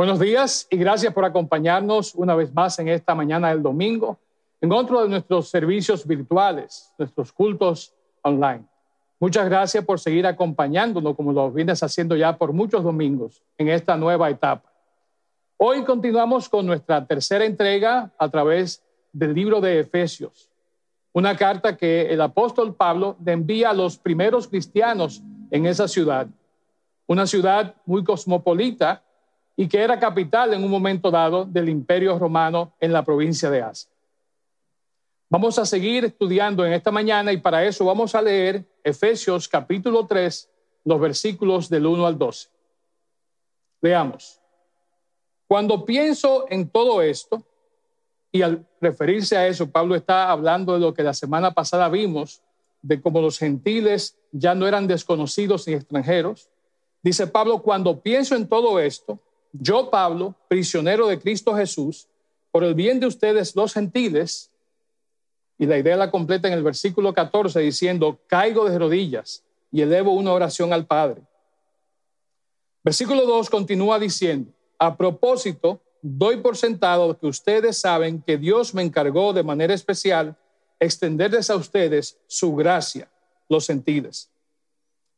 Buenos 0.00 0.18
días 0.18 0.66
y 0.70 0.78
gracias 0.78 1.12
por 1.12 1.26
acompañarnos 1.26 2.14
una 2.14 2.34
vez 2.34 2.54
más 2.54 2.78
en 2.78 2.88
esta 2.88 3.14
mañana 3.14 3.50
del 3.50 3.62
domingo 3.62 4.18
en 4.62 4.72
otro 4.72 5.02
de 5.02 5.10
nuestros 5.10 5.50
servicios 5.50 6.06
virtuales, 6.06 6.94
nuestros 6.96 7.30
cultos 7.34 7.92
online. 8.22 8.64
Muchas 9.18 9.44
gracias 9.44 9.84
por 9.84 10.00
seguir 10.00 10.26
acompañándonos 10.26 11.14
como 11.14 11.34
lo 11.34 11.52
vienes 11.52 11.82
haciendo 11.82 12.16
ya 12.16 12.38
por 12.38 12.54
muchos 12.54 12.82
domingos 12.82 13.42
en 13.58 13.68
esta 13.68 13.94
nueva 13.98 14.30
etapa. 14.30 14.72
Hoy 15.58 15.84
continuamos 15.84 16.48
con 16.48 16.64
nuestra 16.64 17.04
tercera 17.04 17.44
entrega 17.44 18.10
a 18.16 18.28
través 18.30 18.82
del 19.12 19.34
libro 19.34 19.60
de 19.60 19.80
Efesios, 19.80 20.50
una 21.12 21.36
carta 21.36 21.76
que 21.76 22.10
el 22.10 22.22
apóstol 22.22 22.74
Pablo 22.74 23.18
envía 23.26 23.68
a 23.68 23.74
los 23.74 23.98
primeros 23.98 24.48
cristianos 24.48 25.22
en 25.50 25.66
esa 25.66 25.86
ciudad, 25.86 26.26
una 27.06 27.26
ciudad 27.26 27.74
muy 27.84 28.02
cosmopolita 28.02 29.04
y 29.60 29.68
que 29.68 29.78
era 29.78 30.00
capital 30.00 30.54
en 30.54 30.64
un 30.64 30.70
momento 30.70 31.10
dado 31.10 31.44
del 31.44 31.68
imperio 31.68 32.18
romano 32.18 32.72
en 32.80 32.94
la 32.94 33.04
provincia 33.04 33.50
de 33.50 33.60
Asia. 33.60 33.90
Vamos 35.28 35.58
a 35.58 35.66
seguir 35.66 36.06
estudiando 36.06 36.64
en 36.64 36.72
esta 36.72 36.90
mañana 36.90 37.30
y 37.30 37.36
para 37.36 37.62
eso 37.66 37.84
vamos 37.84 38.14
a 38.14 38.22
leer 38.22 38.64
Efesios 38.82 39.46
capítulo 39.46 40.06
3, 40.06 40.48
los 40.86 40.98
versículos 40.98 41.68
del 41.68 41.84
1 41.84 42.06
al 42.06 42.16
12. 42.16 42.48
Veamos. 43.82 44.40
Cuando 45.46 45.84
pienso 45.84 46.46
en 46.48 46.66
todo 46.66 47.02
esto, 47.02 47.44
y 48.32 48.40
al 48.40 48.66
referirse 48.80 49.36
a 49.36 49.46
eso, 49.46 49.70
Pablo 49.70 49.94
está 49.94 50.30
hablando 50.30 50.72
de 50.72 50.80
lo 50.80 50.94
que 50.94 51.02
la 51.02 51.12
semana 51.12 51.52
pasada 51.52 51.90
vimos, 51.90 52.40
de 52.80 52.98
cómo 53.02 53.20
los 53.20 53.38
gentiles 53.38 54.16
ya 54.32 54.54
no 54.54 54.66
eran 54.66 54.86
desconocidos 54.86 55.68
ni 55.68 55.74
extranjeros. 55.74 56.48
Dice 57.02 57.26
Pablo, 57.26 57.60
cuando 57.60 58.00
pienso 58.00 58.34
en 58.36 58.48
todo 58.48 58.80
esto, 58.80 59.20
yo, 59.52 59.90
Pablo, 59.90 60.34
prisionero 60.48 61.06
de 61.06 61.18
Cristo 61.18 61.54
Jesús, 61.54 62.08
por 62.50 62.64
el 62.64 62.74
bien 62.74 63.00
de 63.00 63.06
ustedes 63.06 63.54
los 63.54 63.72
gentiles, 63.72 64.50
y 65.58 65.66
la 65.66 65.76
idea 65.76 65.96
la 65.96 66.10
completa 66.10 66.48
en 66.48 66.54
el 66.54 66.62
versículo 66.62 67.12
14 67.12 67.60
diciendo, 67.60 68.18
caigo 68.26 68.64
de 68.68 68.78
rodillas 68.78 69.44
y 69.70 69.82
elevo 69.82 70.12
una 70.12 70.32
oración 70.32 70.72
al 70.72 70.86
Padre. 70.86 71.20
Versículo 72.82 73.26
2 73.26 73.50
continúa 73.50 73.98
diciendo, 73.98 74.50
a 74.78 74.96
propósito, 74.96 75.82
doy 76.00 76.38
por 76.38 76.56
sentado 76.56 77.18
que 77.18 77.26
ustedes 77.26 77.78
saben 77.78 78.22
que 78.22 78.38
Dios 78.38 78.72
me 78.74 78.82
encargó 78.82 79.34
de 79.34 79.42
manera 79.42 79.74
especial 79.74 80.34
extenderles 80.78 81.50
a 81.50 81.56
ustedes 81.56 82.18
su 82.26 82.56
gracia, 82.56 83.10
los 83.50 83.66
sentidos. 83.66 84.30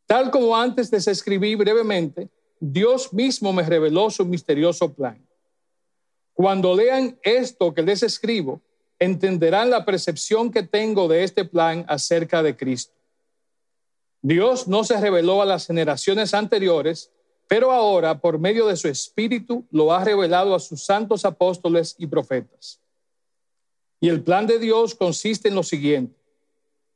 Tal 0.06 0.32
como 0.32 0.56
antes 0.56 0.90
les 0.90 1.06
escribí 1.06 1.54
brevemente, 1.54 2.28
Dios 2.64 3.12
mismo 3.12 3.52
me 3.52 3.64
reveló 3.64 4.08
su 4.08 4.24
misterioso 4.24 4.94
plan. 4.94 5.20
Cuando 6.32 6.76
lean 6.76 7.18
esto 7.24 7.74
que 7.74 7.82
les 7.82 8.04
escribo, 8.04 8.60
entenderán 9.00 9.68
la 9.68 9.84
percepción 9.84 10.52
que 10.52 10.62
tengo 10.62 11.08
de 11.08 11.24
este 11.24 11.44
plan 11.44 11.84
acerca 11.88 12.40
de 12.40 12.56
Cristo. 12.56 12.94
Dios 14.20 14.68
no 14.68 14.84
se 14.84 15.00
reveló 15.00 15.42
a 15.42 15.44
las 15.44 15.66
generaciones 15.66 16.34
anteriores, 16.34 17.10
pero 17.48 17.72
ahora, 17.72 18.20
por 18.20 18.38
medio 18.38 18.68
de 18.68 18.76
su 18.76 18.86
Espíritu, 18.86 19.66
lo 19.72 19.92
ha 19.92 20.04
revelado 20.04 20.54
a 20.54 20.60
sus 20.60 20.84
santos 20.84 21.24
apóstoles 21.24 21.96
y 21.98 22.06
profetas. 22.06 22.80
Y 23.98 24.08
el 24.08 24.22
plan 24.22 24.46
de 24.46 24.60
Dios 24.60 24.94
consiste 24.94 25.48
en 25.48 25.56
lo 25.56 25.64
siguiente. 25.64 26.14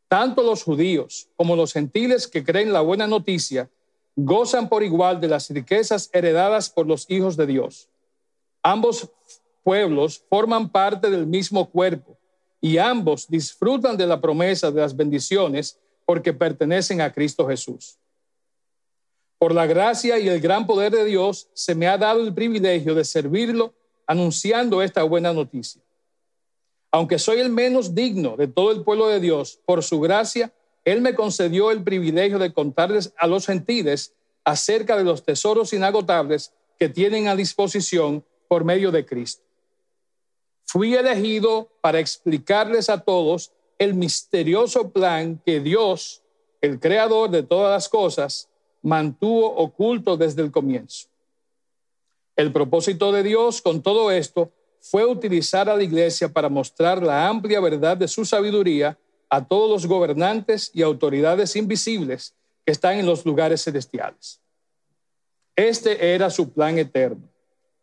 Tanto 0.06 0.44
los 0.44 0.62
judíos 0.62 1.28
como 1.34 1.56
los 1.56 1.72
gentiles 1.72 2.28
que 2.28 2.44
creen 2.44 2.72
la 2.72 2.82
buena 2.82 3.08
noticia 3.08 3.68
gozan 4.16 4.68
por 4.68 4.82
igual 4.82 5.20
de 5.20 5.28
las 5.28 5.50
riquezas 5.50 6.08
heredadas 6.12 6.70
por 6.70 6.86
los 6.86 7.08
hijos 7.10 7.36
de 7.36 7.46
Dios. 7.46 7.88
Ambos 8.62 9.08
pueblos 9.62 10.24
forman 10.28 10.70
parte 10.70 11.10
del 11.10 11.26
mismo 11.26 11.68
cuerpo 11.70 12.16
y 12.60 12.78
ambos 12.78 13.28
disfrutan 13.28 13.96
de 13.96 14.06
la 14.06 14.20
promesa 14.20 14.70
de 14.70 14.80
las 14.80 14.96
bendiciones 14.96 15.78
porque 16.06 16.32
pertenecen 16.32 17.00
a 17.00 17.12
Cristo 17.12 17.46
Jesús. 17.46 17.98
Por 19.38 19.54
la 19.54 19.66
gracia 19.66 20.18
y 20.18 20.28
el 20.28 20.40
gran 20.40 20.66
poder 20.66 20.92
de 20.92 21.04
Dios, 21.04 21.50
se 21.52 21.74
me 21.74 21.86
ha 21.86 21.98
dado 21.98 22.22
el 22.22 22.32
privilegio 22.32 22.94
de 22.94 23.04
servirlo 23.04 23.74
anunciando 24.06 24.82
esta 24.82 25.02
buena 25.02 25.32
noticia. 25.32 25.82
Aunque 26.90 27.18
soy 27.18 27.40
el 27.40 27.50
menos 27.50 27.94
digno 27.94 28.36
de 28.36 28.48
todo 28.48 28.70
el 28.70 28.82
pueblo 28.82 29.08
de 29.08 29.20
Dios, 29.20 29.60
por 29.66 29.82
su 29.82 30.00
gracia, 30.00 30.52
Él 30.86 31.00
me 31.00 31.16
concedió 31.16 31.72
el 31.72 31.82
privilegio 31.82 32.38
de 32.38 32.52
contarles 32.52 33.12
a 33.18 33.26
los 33.26 33.44
gentiles 33.44 34.14
acerca 34.44 34.96
de 34.96 35.02
los 35.02 35.24
tesoros 35.24 35.72
inagotables 35.72 36.52
que 36.78 36.88
tienen 36.88 37.26
a 37.26 37.34
disposición 37.34 38.24
por 38.46 38.64
medio 38.64 38.92
de 38.92 39.04
Cristo. 39.04 39.42
Fui 40.64 40.94
elegido 40.94 41.68
para 41.80 41.98
explicarles 41.98 42.88
a 42.88 43.00
todos 43.00 43.50
el 43.80 43.94
misterioso 43.94 44.90
plan 44.90 45.42
que 45.44 45.58
Dios, 45.58 46.22
el 46.60 46.78
creador 46.78 47.30
de 47.30 47.42
todas 47.42 47.72
las 47.72 47.88
cosas, 47.88 48.48
mantuvo 48.80 49.56
oculto 49.56 50.16
desde 50.16 50.42
el 50.42 50.52
comienzo. 50.52 51.08
El 52.36 52.52
propósito 52.52 53.10
de 53.10 53.24
Dios 53.24 53.60
con 53.60 53.82
todo 53.82 54.12
esto 54.12 54.52
fue 54.80 55.04
utilizar 55.04 55.68
a 55.68 55.76
la 55.76 55.82
iglesia 55.82 56.28
para 56.28 56.48
mostrar 56.48 57.02
la 57.02 57.26
amplia 57.26 57.58
verdad 57.58 57.96
de 57.96 58.06
su 58.06 58.24
sabiduría 58.24 58.96
a 59.28 59.46
todos 59.46 59.70
los 59.70 59.86
gobernantes 59.86 60.70
y 60.72 60.82
autoridades 60.82 61.56
invisibles 61.56 62.34
que 62.64 62.72
están 62.72 62.98
en 62.98 63.06
los 63.06 63.24
lugares 63.24 63.62
celestiales. 63.64 64.40
Este 65.54 66.14
era 66.14 66.30
su 66.30 66.52
plan 66.52 66.78
eterno, 66.78 67.28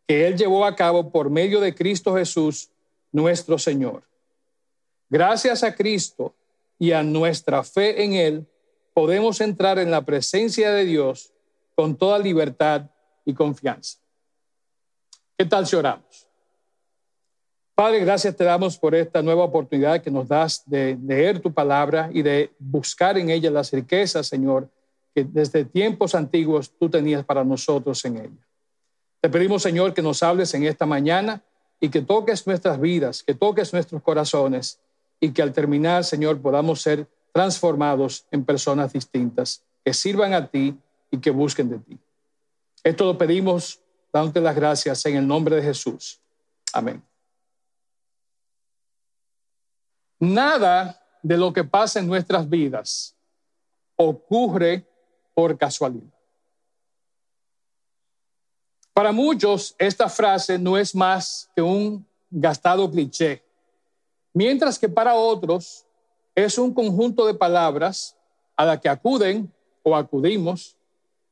que 0.08 0.28
él 0.28 0.38
llevó 0.38 0.66
a 0.66 0.76
cabo 0.76 1.12
por 1.12 1.30
medio 1.30 1.60
de 1.60 1.74
Cristo 1.74 2.16
Jesús, 2.16 2.70
nuestro 3.12 3.58
Señor. 3.58 4.04
Gracias 5.10 5.64
a 5.64 5.74
Cristo 5.76 6.36
y 6.80 6.92
a 6.92 7.04
nuestra 7.04 7.64
fe 7.64 8.04
en 8.04 8.14
él, 8.14 8.48
podemos 8.94 9.42
entrar 9.42 9.80
en 9.80 9.90
la 9.90 10.04
presencia 10.04 10.72
de 10.72 10.86
Dios 10.86 11.34
con 11.76 11.96
toda 11.96 12.20
libertad 12.20 12.90
y 13.26 13.34
confianza. 13.34 14.00
¿Qué 15.38 15.46
tal 15.46 15.66
si 15.66 15.76
oramos? 15.76 16.23
Padre, 17.76 18.02
gracias 18.02 18.36
te 18.36 18.44
damos 18.44 18.78
por 18.78 18.94
esta 18.94 19.24
nueva 19.24 19.46
oportunidad 19.46 20.02
que 20.02 20.12
nos 20.12 20.28
das 20.28 20.62
de 20.68 20.98
leer 21.04 21.40
tu 21.40 21.52
palabra 21.52 22.10
y 22.14 22.22
de 22.22 22.52
buscar 22.60 23.18
en 23.18 23.32
ella 23.32 23.50
las 23.50 23.72
riquezas, 23.72 24.28
Señor, 24.28 24.70
que 25.16 25.24
desde 25.24 25.66
tiempos 25.66 26.14
antiguos 26.14 26.72
tú 26.80 26.88
tenías 26.88 27.26
para 27.26 27.44
nosotros 27.44 28.06
en 28.06 28.18
ella. 28.18 28.48
Te 29.22 29.30
pedimos, 29.30 29.64
Señor, 29.64 29.94
que 29.94 30.04
nos 30.04 30.22
hables 30.22 30.54
en 30.54 30.66
esta 30.66 30.86
mañana 30.86 31.42
y 31.80 31.90
que 31.90 32.02
toques 32.02 32.46
nuestras 32.46 32.80
vidas, 32.80 33.24
que 33.24 33.34
toques 33.34 33.74
nuestros 33.74 34.04
corazones 34.04 34.80
y 35.20 35.32
que 35.32 35.42
al 35.42 35.52
terminar, 35.52 36.04
Señor, 36.04 36.40
podamos 36.42 36.82
ser 36.82 37.08
transformados 37.32 38.26
en 38.30 38.46
personas 38.46 38.94
distintas, 38.94 39.64
que 39.84 39.94
sirvan 39.94 40.34
a 40.34 40.48
ti 40.48 40.78
y 41.10 41.18
que 41.18 41.32
busquen 41.32 41.70
de 41.70 41.80
ti. 41.80 41.98
Esto 42.84 43.06
lo 43.06 43.18
pedimos 43.18 43.80
dándote 44.12 44.42
las 44.42 44.56
gracias 44.56 45.04
en 45.08 45.16
el 45.16 45.28
nombre 45.28 45.56
de 45.56 45.64
Jesús. 45.64 46.20
Amén. 46.72 47.02
Nada 50.24 51.04
de 51.22 51.36
lo 51.36 51.52
que 51.52 51.66
pasa 51.66 52.00
en 52.00 52.08
nuestras 52.08 52.48
vidas 52.48 53.14
ocurre 53.98 54.88
por 55.34 55.58
casualidad. 55.58 56.14
Para 58.94 59.12
muchos, 59.12 59.76
esta 59.78 60.08
frase 60.08 60.58
no 60.58 60.78
es 60.78 60.96
más 60.96 61.50
que 61.54 61.62
un 61.62 62.08
gastado 62.30 62.90
cliché, 62.90 63.44
mientras 64.34 64.80
que 64.80 64.88
para 64.88 65.14
otros 65.16 65.86
es 66.34 66.58
un 66.58 66.74
conjunto 66.74 67.26
de 67.26 67.34
palabras 67.34 68.16
a 68.56 68.64
la 68.64 68.80
que 68.80 68.88
acuden 68.88 69.52
o 69.82 69.94
acudimos 69.94 70.78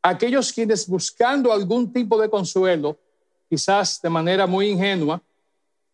aquellos 0.02 0.52
quienes 0.52 0.86
buscando 0.86 1.54
algún 1.54 1.94
tipo 1.94 2.20
de 2.20 2.30
consuelo, 2.30 2.98
quizás 3.48 4.02
de 4.02 4.10
manera 4.10 4.46
muy 4.48 4.68
ingenua 4.68 5.22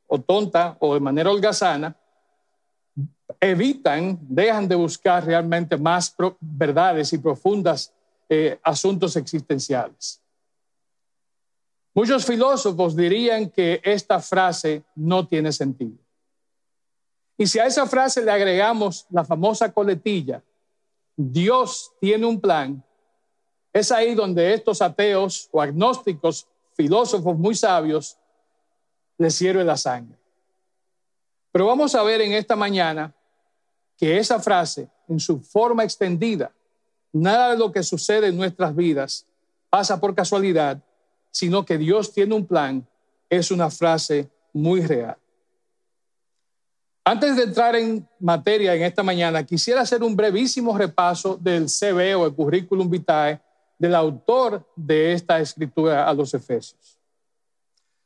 o 0.07 0.19
tonta 0.19 0.75
o 0.79 0.95
de 0.95 0.99
manera 0.99 1.29
holgazana, 1.29 1.95
evitan, 3.39 4.17
dejan 4.21 4.67
de 4.67 4.75
buscar 4.75 5.25
realmente 5.25 5.77
más 5.77 6.15
verdades 6.39 7.13
y 7.13 7.17
profundas 7.17 7.93
eh, 8.29 8.59
asuntos 8.63 9.15
existenciales. 9.15 10.21
Muchos 11.93 12.25
filósofos 12.25 12.95
dirían 12.95 13.49
que 13.49 13.81
esta 13.83 14.19
frase 14.19 14.83
no 14.95 15.27
tiene 15.27 15.51
sentido. 15.51 15.97
Y 17.37 17.47
si 17.47 17.59
a 17.59 17.65
esa 17.65 17.85
frase 17.87 18.23
le 18.23 18.31
agregamos 18.31 19.05
la 19.09 19.23
famosa 19.23 19.71
coletilla, 19.71 20.43
Dios 21.15 21.91
tiene 21.99 22.25
un 22.25 22.39
plan, 22.39 22.83
es 23.73 23.91
ahí 23.91 24.15
donde 24.15 24.53
estos 24.53 24.81
ateos 24.81 25.49
o 25.51 25.61
agnósticos, 25.61 26.47
filósofos 26.73 27.37
muy 27.37 27.55
sabios, 27.55 28.17
les 29.17 29.33
sirve 29.33 29.63
la 29.63 29.77
sangre. 29.77 30.17
Pero 31.51 31.65
vamos 31.65 31.95
a 31.95 32.03
ver 32.03 32.21
en 32.21 32.33
esta 32.33 32.55
mañana 32.55 33.13
que 33.97 34.17
esa 34.17 34.39
frase, 34.39 34.87
en 35.07 35.19
su 35.19 35.39
forma 35.41 35.83
extendida, 35.83 36.51
nada 37.11 37.51
de 37.51 37.57
lo 37.57 37.71
que 37.71 37.83
sucede 37.83 38.27
en 38.27 38.37
nuestras 38.37 38.75
vidas 38.75 39.25
pasa 39.69 39.99
por 39.99 40.15
casualidad, 40.15 40.81
sino 41.31 41.65
que 41.65 41.77
Dios 41.77 42.13
tiene 42.13 42.35
un 42.35 42.45
plan, 42.45 42.87
es 43.29 43.51
una 43.51 43.69
frase 43.69 44.29
muy 44.53 44.81
real. 44.81 45.17
Antes 47.03 47.37
de 47.37 47.43
entrar 47.43 47.75
en 47.75 48.07
materia 48.19 48.75
en 48.75 48.83
esta 48.83 49.01
mañana, 49.01 49.43
quisiera 49.45 49.81
hacer 49.81 50.03
un 50.03 50.15
brevísimo 50.15 50.77
repaso 50.77 51.37
del 51.37 51.69
CV 51.69 52.15
o 52.15 52.25
el 52.25 52.33
currículum 52.33 52.89
vitae 52.89 53.39
del 53.77 53.95
autor 53.95 54.67
de 54.75 55.13
esta 55.13 55.39
escritura 55.39 56.07
a 56.07 56.13
los 56.13 56.33
Efesios. 56.33 56.99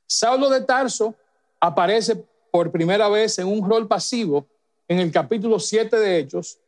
Saulo 0.05 0.49
de 0.49 0.61
Tarso 0.61 1.15
aparece 1.59 2.23
por 2.51 2.71
primera 2.71 3.07
vez 3.09 3.39
en 3.39 3.47
un 3.47 3.67
rol 3.67 3.87
pasivo 3.87 4.45
en 4.91 4.99
el 4.99 5.09
capítulo 5.09 5.57
7 5.57 5.97
de 5.97 6.17
Hechos, 6.19 6.59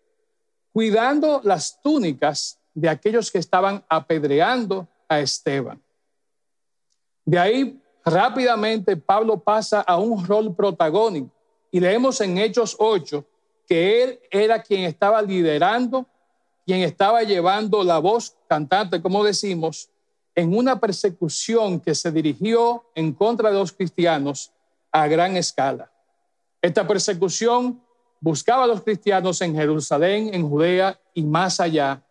cuidando 0.71 1.41
las 1.43 1.81
túnicas 1.81 2.57
de 2.73 2.87
aquellos 2.87 3.29
que 3.29 3.37
estaban 3.37 3.83
apedreando 3.89 4.87
a 5.09 5.19
Esteban. 5.19 5.83
De 7.25 7.37
ahí 7.37 7.81
rápidamente 8.05 8.95
Pablo 8.95 9.37
pasa 9.37 9.81
a 9.81 9.97
un 9.97 10.25
rol 10.25 10.55
protagónico 10.55 11.29
y 11.69 11.81
leemos 11.81 12.21
en 12.21 12.37
Hechos 12.37 12.77
8 12.79 13.25
que 13.67 14.03
él 14.03 14.19
era 14.31 14.63
quien 14.63 14.85
estaba 14.85 15.21
liderando, 15.21 16.05
quien 16.65 16.79
estaba 16.79 17.23
llevando 17.23 17.83
la 17.83 17.99
voz 17.99 18.37
cantante, 18.47 19.01
como 19.01 19.21
decimos, 19.25 19.89
en 20.33 20.55
una 20.55 20.79
persecución 20.79 21.81
que 21.81 21.93
se 21.93 22.09
dirigió 22.09 22.85
en 22.95 23.11
contra 23.11 23.51
de 23.51 23.57
los 23.57 23.73
cristianos 23.73 24.53
a 24.93 25.07
gran 25.07 25.35
escala. 25.35 25.91
Esta 26.61 26.87
persecución 26.87 27.82
buscaba 28.23 28.63
a 28.63 28.67
los 28.67 28.81
cristianos 28.81 29.41
en 29.41 29.53
Jerusalén, 29.53 30.33
en 30.33 30.47
Judea 30.47 30.97
y 31.13 31.23
más 31.23 31.59
allá 31.59 32.01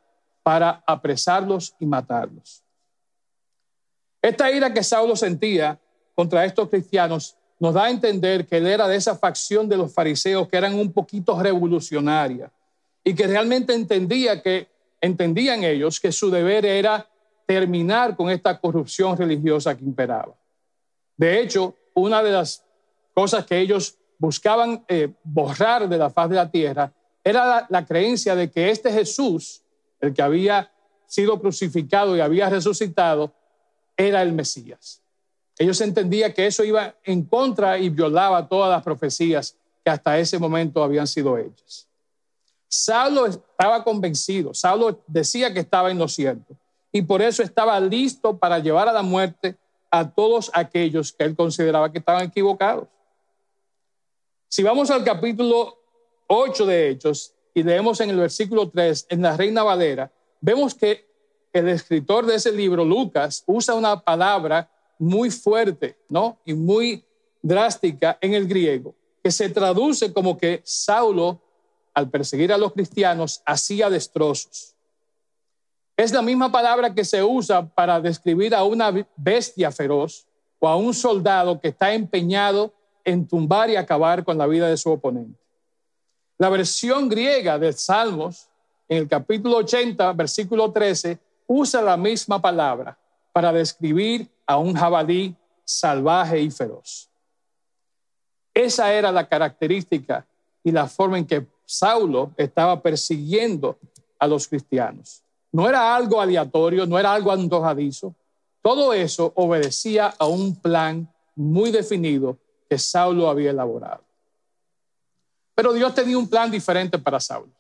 para 0.43 0.83
apresarlos 0.87 1.75
y 1.81 1.87
matarlos. 1.87 2.63
Esta 4.21 4.51
ira 4.51 4.75
que 4.75 4.83
Saulo 4.83 5.17
sentía 5.17 5.81
contra 6.15 6.45
estos 6.45 6.69
cristianos 6.69 7.35
nos 7.59 7.73
da 7.73 7.85
a 7.85 7.91
entender 7.91 8.47
que 8.47 8.59
él 8.59 8.67
era 8.67 8.87
de 8.89 8.97
esa 8.97 9.17
facción 9.17 9.71
de 9.71 9.79
los 9.79 9.95
fariseos 9.95 10.49
que 10.49 10.57
eran 10.59 10.75
un 10.75 10.93
poquito 10.93 11.41
revolucionaria 11.41 12.53
y 13.03 13.15
que 13.15 13.27
realmente 13.27 13.73
entendía 13.73 14.43
que 14.43 14.69
entendían 15.01 15.65
ellos 15.65 15.99
que 15.99 16.13
su 16.13 16.31
deber 16.31 16.67
era 16.67 17.09
terminar 17.47 18.17
con 18.17 18.29
esta 18.29 18.61
corrupción 18.61 19.17
religiosa 19.17 19.75
que 19.75 19.85
imperaba. 19.85 20.35
De 21.17 21.41
hecho, 21.41 21.75
una 21.95 22.23
de 22.23 22.33
las 22.33 22.63
cosas 23.15 23.47
que 23.47 23.59
ellos 23.59 23.97
buscaban 24.23 24.85
eh, 24.87 25.13
borrar 25.25 25.89
de 25.89 25.99
la 25.99 26.09
faz 26.09 26.31
de 26.31 26.37
la 26.37 26.49
tierra 26.49 26.93
era 27.25 27.67
la 27.69 27.85
creencia 27.85 28.37
de 28.37 28.49
que 28.49 28.71
este 28.71 28.93
Jesús, 28.93 29.63
el 30.01 30.15
que 30.15 30.23
había 30.23 30.71
sido 31.07 31.41
crucificado 31.41 32.17
y 32.17 32.21
había 32.21 32.49
resucitado, 32.49 33.33
era 33.97 34.23
el 34.23 34.33
Mesías. 34.33 35.03
Ellos 35.59 35.81
entendían 35.81 36.33
que 36.33 36.47
eso 36.47 36.63
iba 36.63 36.95
en 37.03 37.25
contra 37.25 37.79
y 37.79 37.89
violaba 37.89 38.49
todas 38.49 38.71
las 38.71 38.85
profecías 38.85 39.57
que 39.85 39.91
hasta 39.91 40.17
ese 40.17 40.39
momento 40.39 40.85
habían 40.85 41.09
sido 41.09 41.37
hechas. 41.37 41.89
Saulo 42.69 43.27
estaba 43.27 43.83
convencido, 43.83 44.55
Saulo 44.55 45.03
decía 45.09 45.53
que 45.53 45.59
estaba 45.59 45.91
en 45.91 45.99
lo 45.99 46.07
cierto 46.07 46.57
y 46.93 47.03
por 47.03 47.23
eso 47.23 47.43
estaba 47.43 47.81
listo 47.81 48.39
para 48.39 48.61
llevar 48.61 48.89
a 48.89 48.93
la 48.93 49.03
muerte 49.03 49.57
a 49.91 50.09
todos 50.09 50.49
aquellos 50.55 51.13
que 51.13 51.25
él 51.25 51.35
consideraba 51.35 51.91
que 51.91 51.99
estaban 51.99 52.25
equivocados. 52.25 52.87
Si 54.55 54.63
vamos 54.63 54.91
al 54.91 55.03
capítulo 55.03 55.79
8 56.27 56.67
de 56.67 56.91
Hechos 56.91 57.33
y 57.55 57.63
leemos 57.63 57.99
en 58.03 58.11
el 58.11 58.19
versículo 58.19 58.69
3 58.69 59.07
en 59.09 59.23
la 59.23 59.35
Reina 59.35 59.63
Valera, 59.63 60.13
vemos 60.43 60.75
que 60.75 61.09
el 61.55 61.71
escritor 61.71 62.27
de 62.27 62.35
ese 62.35 62.53
libro, 62.53 62.85
Lucas, 62.85 63.45
usa 63.47 63.75
una 63.75 63.99
palabra 63.99 64.71
muy 64.99 65.31
fuerte, 65.31 65.97
¿no? 66.11 66.39
Y 66.45 66.53
muy 66.53 67.03
drástica 67.41 68.19
en 68.21 68.35
el 68.35 68.47
griego, 68.47 68.95
que 69.25 69.31
se 69.31 69.49
traduce 69.49 70.13
como 70.13 70.37
que 70.37 70.61
Saulo, 70.65 71.41
al 71.95 72.11
perseguir 72.11 72.53
a 72.53 72.59
los 72.59 72.75
cristianos, 72.75 73.41
hacía 73.47 73.89
destrozos. 73.89 74.75
Es 75.97 76.13
la 76.13 76.21
misma 76.21 76.53
palabra 76.53 76.95
que 76.95 77.07
se 77.07 77.23
usa 77.23 77.67
para 77.67 78.03
describir 78.03 78.55
a 78.55 78.65
una 78.65 78.93
bestia 79.17 79.73
feroz 79.73 80.27
o 80.59 80.69
a 80.69 80.77
un 80.77 80.93
soldado 80.93 81.59
que 81.59 81.69
está 81.69 81.95
empeñado 81.95 82.75
en 83.05 83.27
tumbar 83.27 83.71
y 83.71 83.77
acabar 83.77 84.25
con 84.25 84.39
la 84.39 84.47
vida 84.47 84.69
de 84.69 84.77
su 84.77 84.91
oponente. 84.91 85.39
La 86.39 86.49
versión 86.49 87.09
griega 87.09 87.59
de 87.59 87.73
Salmos, 87.73 88.49
en 88.89 88.99
el 88.99 89.09
capítulo 89.09 89.59
80, 89.59 90.13
versículo 90.13 90.73
13, 90.73 91.19
usa 91.47 91.83
la 91.83 91.97
misma 91.97 92.41
palabra 92.41 92.99
para 93.33 93.53
describir 93.53 94.29
a 94.47 94.57
un 94.57 94.75
jabalí 94.75 95.37
salvaje 95.65 96.41
y 96.41 96.51
feroz. 96.51 97.09
Esa 98.55 98.93
era 98.93 99.11
la 99.11 99.29
característica 99.29 100.27
y 100.63 100.71
la 100.71 100.87
forma 100.87 101.19
en 101.19 101.27
que 101.27 101.47
Saulo 101.65 102.33
estaba 102.37 102.81
persiguiendo 102.83 103.79
a 104.19 104.27
los 104.27 104.47
cristianos. 104.47 105.23
No 105.51 105.69
era 105.69 105.95
algo 105.95 106.21
aleatorio, 106.21 106.87
no 106.87 106.99
era 106.99 107.13
algo 107.13 107.33
antojadizo. 107.33 108.15
Todo 108.61 108.93
eso 108.93 109.33
obedecía 109.35 110.15
a 110.19 110.27
un 110.27 110.55
plan 110.57 111.13
muy 111.35 111.71
definido 111.71 112.39
que 112.73 112.79
Saulo 112.79 113.29
había 113.29 113.51
elaborado. 113.51 114.03
Pero 115.55 115.75
Dios 115.75 115.95
tenía 115.95 116.17
un 116.17 116.27
plan 116.27 116.51
diferente 116.51 116.99
para 116.99 117.21
Saulo. 117.21 117.53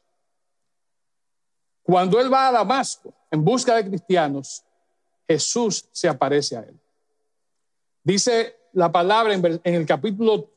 Cuando 1.82 2.18
él 2.18 2.32
va 2.32 2.48
a 2.48 2.52
Damasco 2.52 3.12
en 3.30 3.44
busca 3.44 3.76
de 3.76 3.84
cristianos, 3.84 4.64
Jesús 5.28 5.86
se 5.92 6.08
aparece 6.08 6.56
a 6.56 6.60
él. 6.60 6.80
Dice 8.02 8.56
la 8.72 8.90
palabra 8.90 9.34
en 9.34 9.60
el 9.62 9.84
capítulo 9.84 10.48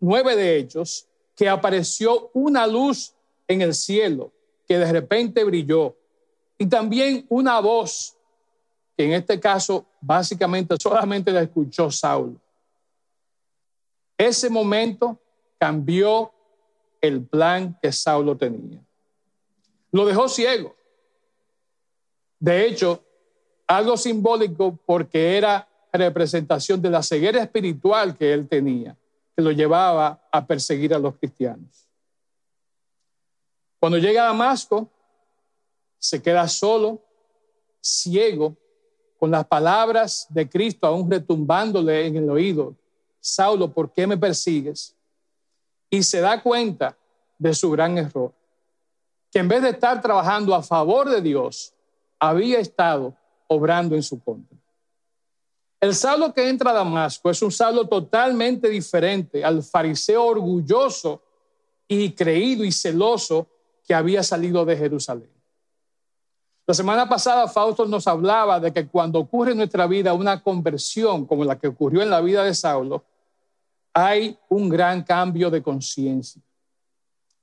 9 0.00 0.34
de 0.34 0.56
Hechos 0.56 1.06
que 1.36 1.46
apareció 1.46 2.30
una 2.32 2.66
luz 2.66 3.12
en 3.46 3.60
el 3.60 3.74
cielo 3.74 4.32
que 4.66 4.78
de 4.78 4.90
repente 4.90 5.44
brilló 5.44 5.94
y 6.56 6.64
también 6.64 7.26
una 7.28 7.60
voz 7.60 8.16
que 8.96 9.04
en 9.04 9.12
este 9.12 9.38
caso 9.38 9.84
básicamente 10.00 10.76
solamente 10.80 11.30
la 11.30 11.42
escuchó 11.42 11.90
Saulo. 11.90 12.40
Ese 14.18 14.50
momento 14.50 15.18
cambió 15.58 16.32
el 17.00 17.24
plan 17.24 17.78
que 17.80 17.92
Saulo 17.92 18.36
tenía. 18.36 18.84
Lo 19.92 20.04
dejó 20.04 20.28
ciego. 20.28 20.74
De 22.40 22.66
hecho, 22.66 23.02
algo 23.66 23.96
simbólico 23.96 24.78
porque 24.84 25.36
era 25.36 25.68
representación 25.92 26.82
de 26.82 26.90
la 26.90 27.02
ceguera 27.02 27.42
espiritual 27.42 28.16
que 28.16 28.32
él 28.32 28.48
tenía, 28.48 28.96
que 29.34 29.42
lo 29.42 29.52
llevaba 29.52 30.28
a 30.30 30.46
perseguir 30.46 30.94
a 30.94 30.98
los 30.98 31.16
cristianos. 31.16 31.88
Cuando 33.80 33.98
llega 33.98 34.24
a 34.24 34.26
Damasco, 34.26 34.88
se 35.98 36.20
queda 36.20 36.46
solo, 36.48 37.00
ciego, 37.80 38.56
con 39.18 39.30
las 39.30 39.46
palabras 39.46 40.26
de 40.30 40.48
Cristo 40.48 40.86
aún 40.86 41.10
retumbándole 41.10 42.06
en 42.06 42.16
el 42.16 42.30
oído. 42.30 42.76
Saulo, 43.28 43.72
¿por 43.72 43.92
qué 43.92 44.06
me 44.06 44.16
persigues? 44.16 44.94
Y 45.90 46.02
se 46.02 46.20
da 46.20 46.42
cuenta 46.42 46.96
de 47.38 47.54
su 47.54 47.70
gran 47.70 47.96
error 47.98 48.32
que 49.30 49.38
en 49.38 49.48
vez 49.48 49.62
de 49.62 49.70
estar 49.70 50.00
trabajando 50.00 50.54
a 50.54 50.62
favor 50.62 51.08
de 51.08 51.20
Dios, 51.20 51.74
había 52.18 52.58
estado 52.58 53.14
obrando 53.46 53.94
en 53.94 54.02
su 54.02 54.22
contra. 54.22 54.56
El 55.80 55.94
Saulo 55.94 56.32
que 56.32 56.48
entra 56.48 56.70
a 56.70 56.74
Damasco 56.74 57.30
es 57.30 57.40
un 57.42 57.52
Saulo 57.52 57.86
totalmente 57.86 58.68
diferente 58.68 59.44
al 59.44 59.62
fariseo 59.62 60.24
orgulloso 60.24 61.22
y 61.86 62.12
creído 62.12 62.64
y 62.64 62.72
celoso 62.72 63.46
que 63.86 63.94
había 63.94 64.22
salido 64.22 64.64
de 64.64 64.76
Jerusalén. 64.76 65.30
La 66.66 66.74
semana 66.74 67.08
pasada 67.08 67.48
Fausto 67.48 67.86
nos 67.86 68.06
hablaba 68.06 68.60
de 68.60 68.72
que 68.72 68.88
cuando 68.88 69.20
ocurre 69.20 69.52
en 69.52 69.58
nuestra 69.58 69.86
vida 69.86 70.12
una 70.12 70.42
conversión 70.42 71.24
como 71.24 71.44
la 71.44 71.58
que 71.58 71.68
ocurrió 71.68 72.02
en 72.02 72.10
la 72.10 72.20
vida 72.20 72.44
de 72.44 72.54
Saulo, 72.54 73.04
hay 74.06 74.38
un 74.48 74.68
gran 74.68 75.02
cambio 75.02 75.50
de 75.50 75.62
conciencia. 75.62 76.42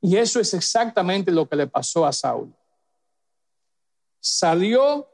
Y 0.02 0.18
eso 0.18 0.40
es 0.40 0.54
exactamente 0.54 1.32
lo 1.32 1.48
que 1.48 1.56
le 1.56 1.68
pasó 1.68 2.06
a 2.06 2.14
Saulo. 2.14 2.54
Salió 4.20 5.08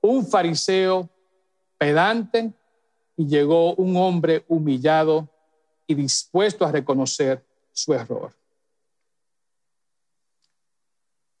un 0.00 0.26
fariseo 0.26 1.08
pedante 1.78 2.52
y 3.16 3.26
llegó 3.26 3.74
un 3.74 3.96
hombre 3.96 4.44
humillado 4.48 5.28
y 5.86 5.94
dispuesto 5.94 6.64
a 6.64 6.72
reconocer 6.72 7.44
su 7.72 7.92
error. 7.92 8.32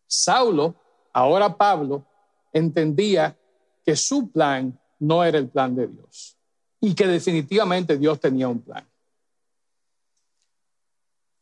Saulo, 0.06 0.74
ahora 1.12 1.56
Pablo, 1.56 2.06
entendía 2.52 3.36
que 3.84 3.96
su 3.96 4.30
plan 4.30 4.78
no 4.98 5.24
era 5.24 5.38
el 5.38 5.48
plan 5.48 5.74
de 5.74 5.86
Dios 5.86 6.36
y 6.80 6.94
que 6.94 7.06
definitivamente 7.06 7.96
Dios 7.96 8.20
tenía 8.20 8.48
un 8.48 8.60
plan. 8.60 8.86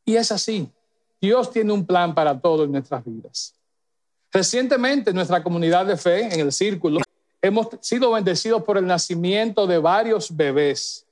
Y 0.04 0.16
es 0.16 0.32
así. 0.32 0.68
Dios 1.21 1.50
tiene 1.50 1.73
un 1.73 1.87
plan 1.87 2.14
para 2.14 2.38
todo 2.40 2.64
en 2.64 2.73
nuestras 2.73 3.04
vidas. 3.04 3.54
Recientemente, 4.32 5.12
nuestra 5.12 5.42
comunidad 5.42 5.87
de 5.87 5.97
fe, 5.97 6.32
en 6.35 6.40
el 6.40 6.52
círculo, 6.52 7.00
hemos 7.40 7.68
sido 7.80 8.11
bendecidos 8.12 8.62
por 8.64 8.78
el 8.78 8.87
nacimiento 8.87 9.66
de 9.66 9.78
varios 9.78 10.35
bebés. 10.35 11.06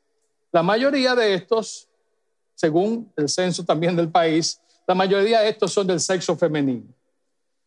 La 0.50 0.62
mayoría 0.62 1.14
de 1.14 1.34
estos, 1.34 1.86
según 2.54 3.12
el 3.16 3.28
censo 3.28 3.64
también 3.64 3.94
del 3.94 4.08
país, 4.08 4.60
la 4.86 4.94
mayoría 4.94 5.40
de 5.40 5.50
estos 5.50 5.72
son 5.72 5.86
del 5.86 6.00
sexo 6.00 6.36
femenino. 6.36 6.86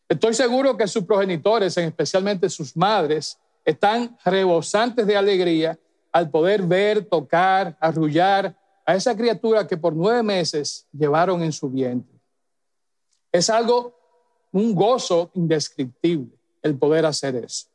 Estoy 0.08 0.34
seguro 0.34 0.76
que 0.76 0.86
sus 0.86 1.04
progenitores, 1.04 1.76
especialmente 1.78 2.50
sus 2.50 2.76
madres, 2.76 3.38
están 3.64 4.18
rebosantes 4.24 5.06
de 5.06 5.16
alegría 5.16 5.78
al 6.12 6.30
poder 6.30 6.62
ver, 6.62 7.04
tocar, 7.06 7.76
arrullar 7.80 8.54
a 8.84 8.94
esa 8.94 9.16
criatura 9.16 9.66
que 9.66 9.76
por 9.76 9.94
nueve 9.94 10.22
meses 10.22 10.86
llevaron 10.92 11.42
en 11.42 11.52
su 11.52 11.70
vientre. 11.70 12.14
Es 13.32 13.48
algo, 13.50 13.94
un 14.52 14.74
gozo 14.74 15.30
indescriptible 15.34 16.36
el 16.62 16.76
poder 16.78 17.06
hacer 17.06 17.36
eso. 17.36 17.66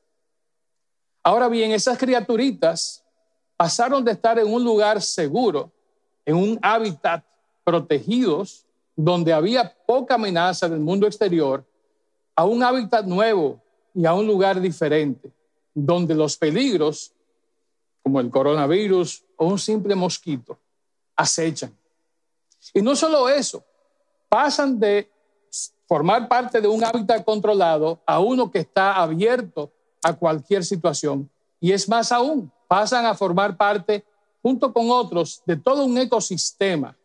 Ahora 1.23 1.47
bien, 1.47 1.71
esas 1.71 1.97
criaturitas 1.97 3.03
pasaron 3.57 4.03
de 4.05 4.13
estar 4.13 4.39
en 4.39 4.51
un 4.51 4.63
lugar 4.63 5.01
seguro, 5.01 5.71
en 6.25 6.35
un 6.35 6.59
hábitat 6.61 7.23
protegidos, 7.63 8.65
donde 8.95 9.33
había 9.33 9.75
poca 9.85 10.15
amenaza 10.15 10.67
del 10.67 10.79
mundo 10.79 11.07
exterior, 11.07 11.65
a 12.35 12.45
un 12.45 12.63
hábitat 12.63 13.05
nuevo 13.05 13.61
y 13.93 14.05
a 14.05 14.13
un 14.13 14.25
lugar 14.25 14.61
diferente, 14.61 15.31
donde 15.73 16.15
los 16.15 16.37
peligros, 16.37 17.13
como 18.01 18.19
el 18.21 18.29
coronavirus 18.29 19.23
o 19.35 19.45
un 19.45 19.59
simple 19.59 19.95
mosquito, 19.95 20.57
acechan. 21.19 21.77
Y 22.73 22.81
no 22.81 22.95
solo 22.95 23.27
eso, 23.27 23.63
pasan 24.29 24.79
de 24.79 25.11
formar 25.85 26.29
parte 26.29 26.61
de 26.61 26.67
un 26.67 26.83
hábitat 26.83 27.25
controlado 27.25 27.99
a 28.05 28.19
uno 28.19 28.49
que 28.49 28.59
está 28.59 28.95
abierto 28.95 29.71
a 30.01 30.13
cualquier 30.13 30.63
situación. 30.63 31.29
Y 31.59 31.73
es 31.73 31.89
más 31.89 32.11
aún, 32.11 32.51
pasan 32.67 33.05
a 33.05 33.15
formar 33.15 33.57
parte, 33.57 34.05
junto 34.41 34.71
con 34.71 34.89
otros, 34.89 35.41
de 35.45 35.57
todo 35.57 35.83
un 35.83 35.97
ecosistema 35.97 36.95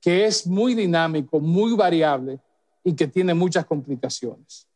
que 0.00 0.24
es 0.24 0.46
muy 0.46 0.74
dinámico, 0.74 1.40
muy 1.40 1.74
variable 1.74 2.38
y 2.84 2.94
que 2.94 3.08
tiene 3.08 3.34
muchas 3.34 3.64
complicaciones. 3.64 4.68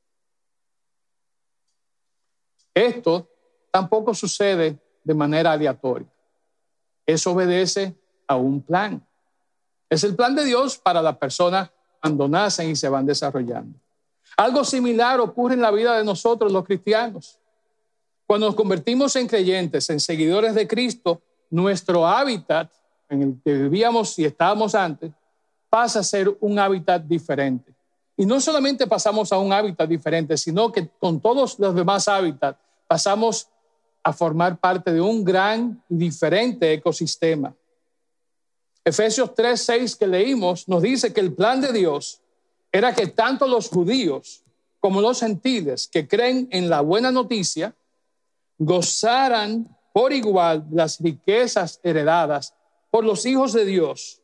Esto 2.75 3.28
tampoco 3.70 4.12
sucede 4.12 4.78
de 5.04 5.14
manera 5.14 5.52
aleatoria. 5.52 6.08
Eso 7.04 7.30
obedece 7.30 7.94
a 8.26 8.37
un 8.37 8.62
plan. 8.62 9.04
Es 9.88 10.04
el 10.04 10.16
plan 10.16 10.35
de 10.35 10.45
Dios 10.45 10.78
para 10.78 11.00
las 11.00 11.16
personas 11.16 11.71
cuando 12.00 12.28
nacen 12.28 12.71
y 12.71 12.76
se 12.76 12.88
van 12.88 13.06
desarrollando. 13.06 13.78
Algo 14.37 14.64
similar 14.64 15.21
ocurre 15.21 15.54
en 15.54 15.62
la 15.62 15.71
vida 15.71 15.97
de 15.97 16.04
nosotros 16.04 16.52
los 16.52 16.64
cristianos. 16.64 17.38
Cuando 18.26 18.47
nos 18.47 18.56
convertimos 18.56 19.14
en 19.16 19.28
creyentes, 19.28 19.88
en 19.88 20.00
seguidores 20.00 20.54
de 20.54 20.66
Cristo, 20.66 21.23
nuestro 21.50 22.06
hábitat 22.06 22.73
en 23.09 23.23
el 23.23 23.40
que 23.45 23.54
vivíamos 23.54 24.18
y 24.18 24.25
estábamos 24.25 24.75
antes 24.75 25.12
pasa 25.71 26.00
a 26.00 26.02
ser 26.02 26.37
un 26.40 26.59
hábitat 26.59 27.02
diferente. 27.04 27.73
Y 28.16 28.26
no 28.26 28.40
solamente 28.40 28.87
pasamos 28.87 29.33
a 29.33 29.38
un 29.38 29.52
hábitat 29.52 29.88
diferente, 29.88 30.37
sino 30.37 30.73
que 30.73 30.88
con 30.99 31.21
todos 31.21 31.59
los 31.59 31.75
demás 31.75 32.09
hábitats 32.09 32.59
pasamos 32.88 33.49
a 34.02 34.12
formar 34.12 34.59
parte 34.59 34.92
de 34.92 35.00
un 35.00 35.25
gran 35.25 35.83
y 35.88 35.97
diferente 35.97 36.73
ecosistema. 36.73 37.54
Efesios 38.87 39.35
3, 39.35 39.61
6 39.61 39.97
que 39.97 40.07
leímos 40.07 40.69
nos 40.69 40.81
dice 40.81 41.12
que 41.12 41.19
el 41.19 41.35
plan 41.35 41.61
de 41.61 41.73
Dios 41.73 42.21
era 42.71 42.95
que 42.95 43.09
tanto 43.09 43.49
los 43.49 43.69
judíos 43.69 44.45
como 44.78 45.00
los 45.00 45.19
gentiles 45.19 45.88
que 45.88 46.07
creen 46.07 46.47
en 46.52 46.71
la 46.71 46.83
buena 46.83 47.11
noticia 47.11 47.75
gozaran 48.57 49.76
por 49.93 50.12
igual 50.12 50.64
las 50.71 51.00
riquezas 51.00 51.81
heredadas 51.83 52.55
por 52.88 53.05
los 53.05 53.26
hijos 53.26 53.52
de 53.52 53.64
Dios, 53.64 54.23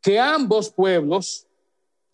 que 0.00 0.20
ambos 0.20 0.70
pueblos, 0.70 1.48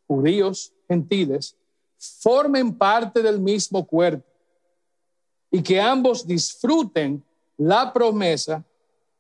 judíos, 0.07 0.73
gentiles, 0.89 1.55
formen 1.99 2.79
parte 2.79 3.21
del 3.21 3.39
mismo 3.39 3.87
cuerpo 3.87 4.27
y 5.51 5.63
que 5.63 5.79
ambos 5.79 6.27
disfruten 6.27 7.23
la 7.59 7.93
promesa 7.93 8.65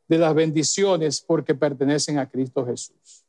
de 0.08 0.18
las 0.18 0.34
bendiciones 0.34 1.20
porque 1.20 1.54
pertenecen 1.54 2.18
a 2.18 2.28
Cristo 2.28 2.64
Jesús. 2.66 3.24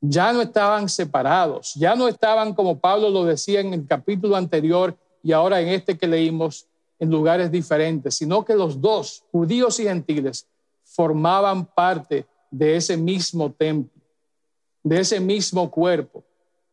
Ya 0.00 0.32
no 0.32 0.42
estaban 0.42 0.88
separados, 0.88 1.74
ya 1.74 1.94
no 1.94 2.08
estaban 2.08 2.54
como 2.54 2.78
Pablo 2.78 3.08
lo 3.08 3.24
decía 3.24 3.60
en 3.60 3.72
el 3.72 3.86
capítulo 3.86 4.36
anterior 4.36 4.96
y 5.22 5.32
ahora 5.32 5.60
en 5.60 5.68
este 5.68 5.96
que 5.96 6.06
leímos 6.06 6.66
en 6.98 7.10
lugares 7.10 7.50
diferentes, 7.50 8.14
sino 8.14 8.44
que 8.44 8.54
los 8.54 8.80
dos, 8.80 9.24
judíos 9.32 9.80
y 9.80 9.84
gentiles, 9.84 10.46
formaban 10.84 11.64
parte 11.64 12.26
de 12.50 12.76
ese 12.76 12.96
mismo 12.96 13.50
templo, 13.50 14.00
de 14.82 15.00
ese 15.00 15.18
mismo 15.18 15.70
cuerpo 15.70 16.22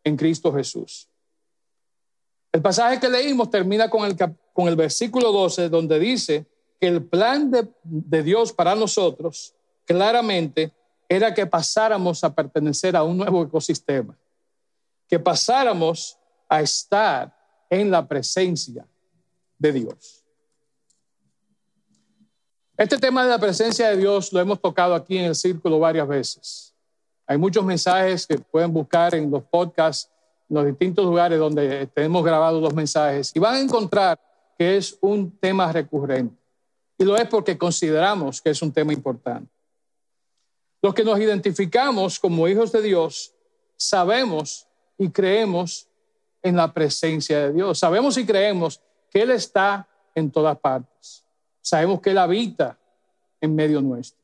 en 0.04 0.18
Cristo 0.18 0.54
Jesús. 0.54 1.08
El 2.52 2.62
pasaje 2.62 3.00
que 3.00 3.10
leímos 3.10 3.50
termina 3.50 3.90
con 3.90 4.06
el, 4.06 4.16
con 4.54 4.68
el 4.68 4.76
versículo 4.76 5.32
12, 5.32 5.70
donde 5.70 6.00
dice 6.00 6.46
el 6.82 7.06
plan 7.06 7.50
de, 7.52 7.68
de 7.84 8.24
Dios 8.24 8.52
para 8.52 8.76
nosotros 8.76 9.54
claramente 9.86 10.74
era 11.08 11.34
que 11.34 11.46
pasáramos 11.46 12.24
a 12.24 12.34
pertenecer 12.34 12.96
a 12.96 13.04
un 13.04 13.18
nuevo 13.18 13.44
ecosistema, 13.44 14.18
que 15.08 15.20
pasáramos 15.20 16.18
a 16.50 16.62
estar 16.62 17.34
en 17.70 17.92
la 17.92 18.06
presencia 18.06 18.86
de 19.58 19.72
Dios. 19.72 20.24
Este 22.78 22.98
tema 22.98 23.24
de 23.24 23.30
la 23.30 23.38
presencia 23.38 23.90
de 23.90 23.98
Dios 23.98 24.34
lo 24.34 24.40
hemos 24.40 24.60
tocado 24.60 24.96
aquí 24.96 25.18
en 25.18 25.26
el 25.26 25.36
círculo 25.36 25.80
varias 25.80 26.08
veces. 26.08 26.74
Hay 27.28 27.38
muchos 27.38 27.64
mensajes 27.64 28.26
que 28.26 28.40
pueden 28.40 28.74
buscar 28.74 29.14
en 29.14 29.30
los 29.30 29.44
podcasts 29.44 30.10
los 30.50 30.66
distintos 30.66 31.06
lugares 31.06 31.40
donde 31.40 31.88
tenemos 31.88 32.26
grabados 32.26 32.62
los 32.62 32.74
mensajes 32.74 33.32
y 33.34 33.40
van 33.40 33.56
a 33.56 33.60
encontrar 33.60 34.20
que 34.58 34.78
es 34.78 34.98
un 35.00 35.32
tema 35.38 35.72
recurrente. 35.72 36.41
Y 37.02 37.04
lo 37.04 37.18
es 37.18 37.28
porque 37.28 37.58
consideramos 37.58 38.40
que 38.44 38.52
es 38.52 38.62
un 38.62 38.72
tema 38.72 38.94
importante. 38.94 39.52
Los 40.84 40.94
que 40.94 41.04
nos 41.04 41.20
identificamos 41.20 42.20
como 42.20 42.48
hijos 42.48 42.72
de 42.72 42.80
Dios 42.80 43.34
sabemos 43.76 44.68
y 45.00 45.10
creemos 45.10 45.88
en 46.44 46.56
la 46.56 46.72
presencia 46.72 47.40
de 47.40 47.54
Dios. 47.54 47.80
Sabemos 47.80 48.20
y 48.20 48.24
creemos 48.24 48.80
que 49.10 49.24
Él 49.24 49.32
está 49.32 49.90
en 50.14 50.30
todas 50.30 50.56
partes. 50.60 51.26
Sabemos 51.60 52.02
que 52.02 52.12
Él 52.12 52.20
habita 52.20 52.78
en 53.42 53.56
medio 53.56 53.82
nuestro. 53.82 54.22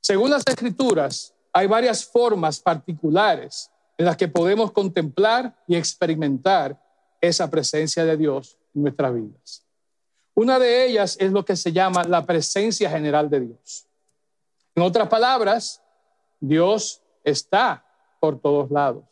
Según 0.00 0.30
las 0.30 0.46
escrituras, 0.46 1.34
hay 1.52 1.66
varias 1.66 2.04
formas 2.04 2.60
particulares 2.60 3.72
en 3.98 4.06
las 4.06 4.16
que 4.16 4.28
podemos 4.28 4.70
contemplar 4.70 5.52
y 5.66 5.74
experimentar 5.74 6.80
esa 7.20 7.50
presencia 7.50 8.04
de 8.04 8.16
Dios 8.16 8.56
en 8.72 8.82
nuestras 8.82 9.12
vidas. 9.12 9.61
Una 10.34 10.58
de 10.58 10.86
ellas 10.86 11.16
es 11.20 11.30
lo 11.30 11.44
que 11.44 11.56
se 11.56 11.72
llama 11.72 12.04
la 12.04 12.24
presencia 12.24 12.88
general 12.90 13.28
de 13.28 13.40
Dios. 13.40 13.86
En 14.74 14.82
otras 14.82 15.08
palabras, 15.08 15.82
Dios 16.40 17.02
está 17.24 17.84
por 18.20 18.40
todos 18.40 18.70
lados. 18.70 19.04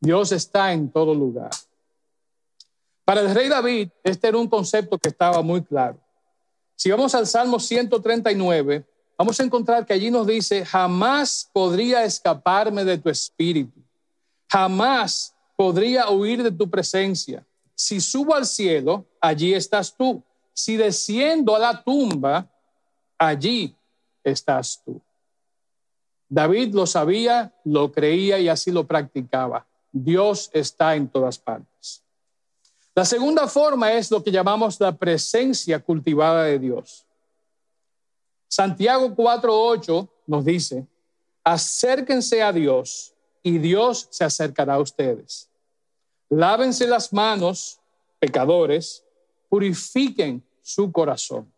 Dios 0.00 0.32
está 0.32 0.72
en 0.72 0.90
todo 0.90 1.14
lugar. 1.14 1.50
Para 3.06 3.20
el 3.20 3.32
rey 3.32 3.48
David, 3.48 3.88
este 4.02 4.26
era 4.26 4.36
un 4.36 4.48
concepto 4.48 4.98
que 4.98 5.08
estaba 5.08 5.40
muy 5.40 5.62
claro. 5.62 5.96
Si 6.74 6.90
vamos 6.90 7.14
al 7.14 7.24
Salmo 7.24 7.60
139, 7.60 8.84
vamos 9.16 9.38
a 9.38 9.44
encontrar 9.44 9.86
que 9.86 9.92
allí 9.92 10.10
nos 10.10 10.26
dice, 10.26 10.66
jamás 10.66 11.48
podría 11.52 12.04
escaparme 12.04 12.84
de 12.84 12.98
tu 12.98 13.08
espíritu, 13.08 13.80
jamás 14.48 15.32
podría 15.54 16.10
huir 16.10 16.42
de 16.42 16.50
tu 16.50 16.68
presencia. 16.68 17.45
Si 17.76 18.00
subo 18.00 18.34
al 18.34 18.46
cielo, 18.46 19.04
allí 19.20 19.54
estás 19.54 19.94
tú. 19.94 20.22
Si 20.54 20.76
desciendo 20.76 21.54
a 21.54 21.58
la 21.58 21.84
tumba, 21.84 22.50
allí 23.18 23.76
estás 24.24 24.82
tú. 24.82 25.00
David 26.28 26.74
lo 26.74 26.86
sabía, 26.86 27.52
lo 27.64 27.92
creía 27.92 28.40
y 28.40 28.48
así 28.48 28.72
lo 28.72 28.86
practicaba. 28.86 29.66
Dios 29.92 30.50
está 30.52 30.96
en 30.96 31.08
todas 31.08 31.38
partes. 31.38 32.02
La 32.94 33.04
segunda 33.04 33.46
forma 33.46 33.92
es 33.92 34.10
lo 34.10 34.24
que 34.24 34.32
llamamos 34.32 34.80
la 34.80 34.96
presencia 34.96 35.78
cultivada 35.78 36.44
de 36.44 36.58
Dios. 36.58 37.04
Santiago 38.48 39.10
4.8 39.10 40.08
nos 40.26 40.44
dice, 40.44 40.86
acérquense 41.44 42.42
a 42.42 42.52
Dios 42.52 43.12
y 43.42 43.58
Dios 43.58 44.08
se 44.10 44.24
acercará 44.24 44.74
a 44.74 44.80
ustedes. 44.80 45.50
Lávense 46.28 46.86
las 46.86 47.12
manos, 47.12 47.80
pecadores, 48.18 49.04
purifiquen 49.48 50.42
su 50.62 50.90
corazón. 50.90 51.52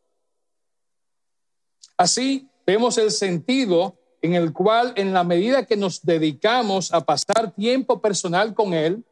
Así 1.96 2.48
vemos 2.66 2.98
el 2.98 3.10
sentido 3.10 3.96
en 4.20 4.34
el 4.34 4.52
cual 4.52 4.92
en 4.96 5.12
la 5.12 5.24
medida 5.24 5.64
que 5.64 5.76
nos 5.76 6.04
dedicamos 6.04 6.92
a 6.92 7.00
pasar 7.00 7.52
tiempo 7.54 8.00
personal 8.00 8.54
con 8.54 8.74
Él, 8.74 9.04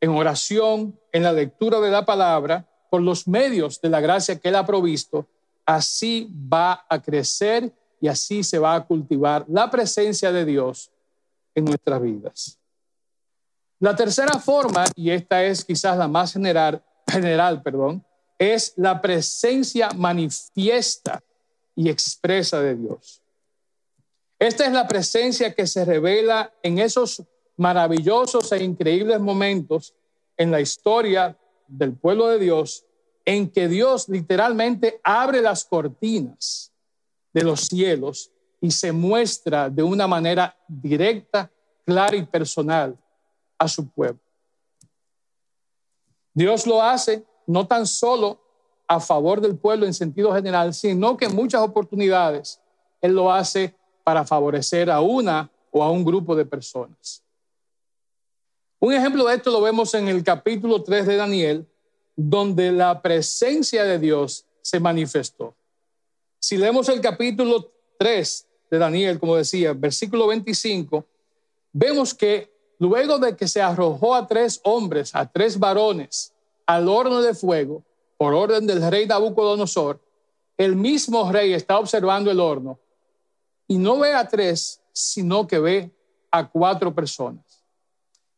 en 0.00 0.10
oración, 0.10 0.98
en 1.12 1.22
la 1.22 1.32
lectura 1.32 1.80
de 1.80 1.90
la 1.90 2.04
palabra, 2.04 2.68
por 2.90 3.00
los 3.00 3.26
medios 3.26 3.80
de 3.80 3.88
la 3.88 4.00
gracia 4.00 4.38
que 4.38 4.48
Él 4.48 4.56
ha 4.56 4.66
provisto, 4.66 5.26
así 5.64 6.30
va 6.32 6.84
a 6.88 7.00
crecer 7.00 7.72
y 8.00 8.08
así 8.08 8.42
se 8.44 8.58
va 8.58 8.74
a 8.74 8.86
cultivar 8.86 9.44
la 9.48 9.70
presencia 9.70 10.30
de 10.30 10.44
Dios 10.44 10.90
en 11.54 11.64
nuestras 11.64 12.00
vidas. 12.00 12.58
La 13.78 13.94
tercera 13.94 14.38
forma, 14.38 14.86
y 14.94 15.10
esta 15.10 15.44
es 15.44 15.62
quizás 15.62 15.98
la 15.98 16.08
más 16.08 16.32
general, 16.32 16.82
general 17.06 17.62
perdón, 17.62 18.02
es 18.38 18.72
la 18.76 19.02
presencia 19.02 19.90
manifiesta 19.90 21.22
y 21.74 21.90
expresa 21.90 22.60
de 22.60 22.74
Dios. 22.74 23.22
Esta 24.38 24.64
es 24.64 24.72
la 24.72 24.88
presencia 24.88 25.54
que 25.54 25.66
se 25.66 25.84
revela 25.84 26.52
en 26.62 26.78
esos 26.78 27.22
maravillosos 27.56 28.50
e 28.52 28.64
increíbles 28.64 29.20
momentos 29.20 29.94
en 30.38 30.50
la 30.50 30.60
historia 30.60 31.36
del 31.68 31.92
pueblo 31.94 32.28
de 32.28 32.38
Dios 32.38 32.84
en 33.26 33.50
que 33.50 33.68
Dios 33.68 34.08
literalmente 34.08 35.00
abre 35.02 35.42
las 35.42 35.64
cortinas 35.64 36.72
de 37.32 37.42
los 37.42 37.62
cielos 37.62 38.30
y 38.60 38.70
se 38.70 38.92
muestra 38.92 39.68
de 39.68 39.82
una 39.82 40.06
manera 40.06 40.56
directa, 40.66 41.50
clara 41.84 42.16
y 42.16 42.24
personal 42.24 42.96
a 43.58 43.68
su 43.68 43.88
pueblo. 43.88 44.20
Dios 46.34 46.66
lo 46.66 46.82
hace 46.82 47.24
no 47.46 47.66
tan 47.66 47.86
solo 47.86 48.38
a 48.86 49.00
favor 49.00 49.40
del 49.40 49.56
pueblo 49.56 49.86
en 49.86 49.94
sentido 49.94 50.34
general, 50.34 50.74
sino 50.74 51.16
que 51.16 51.26
en 51.26 51.34
muchas 51.34 51.62
oportunidades 51.62 52.60
Él 53.00 53.14
lo 53.14 53.32
hace 53.32 53.74
para 54.04 54.24
favorecer 54.24 54.90
a 54.90 55.00
una 55.00 55.50
o 55.70 55.82
a 55.82 55.90
un 55.90 56.04
grupo 56.04 56.36
de 56.36 56.44
personas. 56.44 57.22
Un 58.78 58.92
ejemplo 58.92 59.24
de 59.24 59.36
esto 59.36 59.50
lo 59.50 59.60
vemos 59.60 59.94
en 59.94 60.08
el 60.08 60.22
capítulo 60.22 60.82
3 60.82 61.06
de 61.06 61.16
Daniel, 61.16 61.66
donde 62.14 62.70
la 62.70 63.00
presencia 63.00 63.84
de 63.84 63.98
Dios 63.98 64.46
se 64.60 64.78
manifestó. 64.78 65.54
Si 66.38 66.56
leemos 66.56 66.88
el 66.88 67.00
capítulo 67.00 67.72
3 67.98 68.46
de 68.70 68.78
Daniel, 68.78 69.18
como 69.18 69.36
decía, 69.36 69.72
versículo 69.72 70.26
25, 70.26 71.04
vemos 71.72 72.14
que 72.14 72.55
luego 72.78 73.18
de 73.18 73.36
que 73.36 73.48
se 73.48 73.60
arrojó 73.60 74.14
a 74.14 74.26
tres 74.26 74.60
hombres, 74.64 75.14
a 75.14 75.26
tres 75.30 75.58
varones, 75.58 76.32
al 76.66 76.88
horno 76.88 77.22
de 77.22 77.34
fuego, 77.34 77.82
por 78.16 78.34
orden 78.34 78.66
del 78.66 78.88
rey 78.90 79.06
Nabucodonosor, 79.06 80.00
el 80.56 80.74
mismo 80.74 81.30
rey 81.30 81.52
está 81.52 81.78
observando 81.78 82.30
el 82.30 82.40
horno 82.40 82.78
y 83.68 83.78
no 83.78 83.98
ve 83.98 84.14
a 84.14 84.26
tres, 84.26 84.80
sino 84.92 85.46
que 85.46 85.58
ve 85.58 85.90
a 86.30 86.48
cuatro 86.48 86.94
personas. 86.94 87.64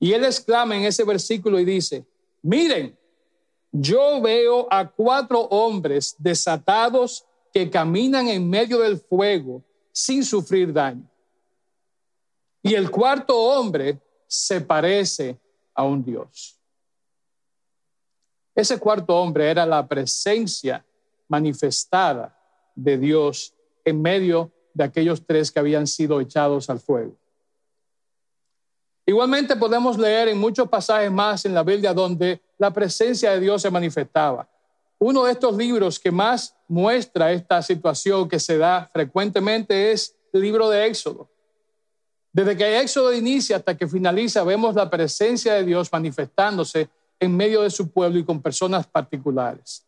Y 0.00 0.12
él 0.12 0.24
exclama 0.24 0.76
en 0.76 0.84
ese 0.84 1.04
versículo 1.04 1.58
y 1.58 1.64
dice, 1.64 2.04
miren, 2.42 2.96
yo 3.70 4.20
veo 4.20 4.66
a 4.70 4.88
cuatro 4.88 5.40
hombres 5.42 6.14
desatados 6.18 7.24
que 7.52 7.70
caminan 7.70 8.28
en 8.28 8.48
medio 8.48 8.78
del 8.78 8.98
fuego 8.98 9.62
sin 9.92 10.24
sufrir 10.24 10.72
daño. 10.72 11.08
Y 12.62 12.74
el 12.74 12.90
cuarto 12.90 13.36
hombre 13.36 14.00
se 14.28 14.60
parece 14.60 15.36
a 15.74 15.82
un 15.82 16.04
Dios. 16.04 16.56
Ese 18.54 18.78
cuarto 18.78 19.16
hombre 19.16 19.50
era 19.50 19.64
la 19.64 19.86
presencia 19.86 20.84
manifestada 21.28 22.36
de 22.74 22.98
Dios 22.98 23.54
en 23.84 24.00
medio 24.00 24.52
de 24.74 24.84
aquellos 24.84 25.24
tres 25.26 25.50
que 25.50 25.58
habían 25.58 25.86
sido 25.86 26.20
echados 26.20 26.68
al 26.70 26.78
fuego. 26.78 27.16
Igualmente 29.06 29.56
podemos 29.56 29.96
leer 29.96 30.28
en 30.28 30.38
muchos 30.38 30.68
pasajes 30.68 31.10
más 31.10 31.44
en 31.44 31.54
la 31.54 31.62
Biblia 31.62 31.94
donde 31.94 32.42
la 32.58 32.70
presencia 32.72 33.30
de 33.30 33.40
Dios 33.40 33.62
se 33.62 33.70
manifestaba. 33.70 34.46
Uno 34.98 35.24
de 35.24 35.32
estos 35.32 35.56
libros 35.56 35.98
que 35.98 36.10
más 36.10 36.54
muestra 36.66 37.32
esta 37.32 37.62
situación 37.62 38.28
que 38.28 38.38
se 38.38 38.58
da 38.58 38.90
frecuentemente 38.92 39.92
es 39.92 40.14
el 40.32 40.42
libro 40.42 40.68
de 40.68 40.86
Éxodo. 40.86 41.30
Desde 42.32 42.56
que 42.56 42.80
Éxodo 42.80 43.12
inicia 43.14 43.56
hasta 43.56 43.76
que 43.76 43.88
finaliza, 43.88 44.44
vemos 44.44 44.74
la 44.74 44.88
presencia 44.88 45.54
de 45.54 45.64
Dios 45.64 45.88
manifestándose 45.90 46.88
en 47.18 47.36
medio 47.36 47.62
de 47.62 47.70
su 47.70 47.90
pueblo 47.90 48.18
y 48.18 48.24
con 48.24 48.40
personas 48.40 48.86
particulares. 48.86 49.84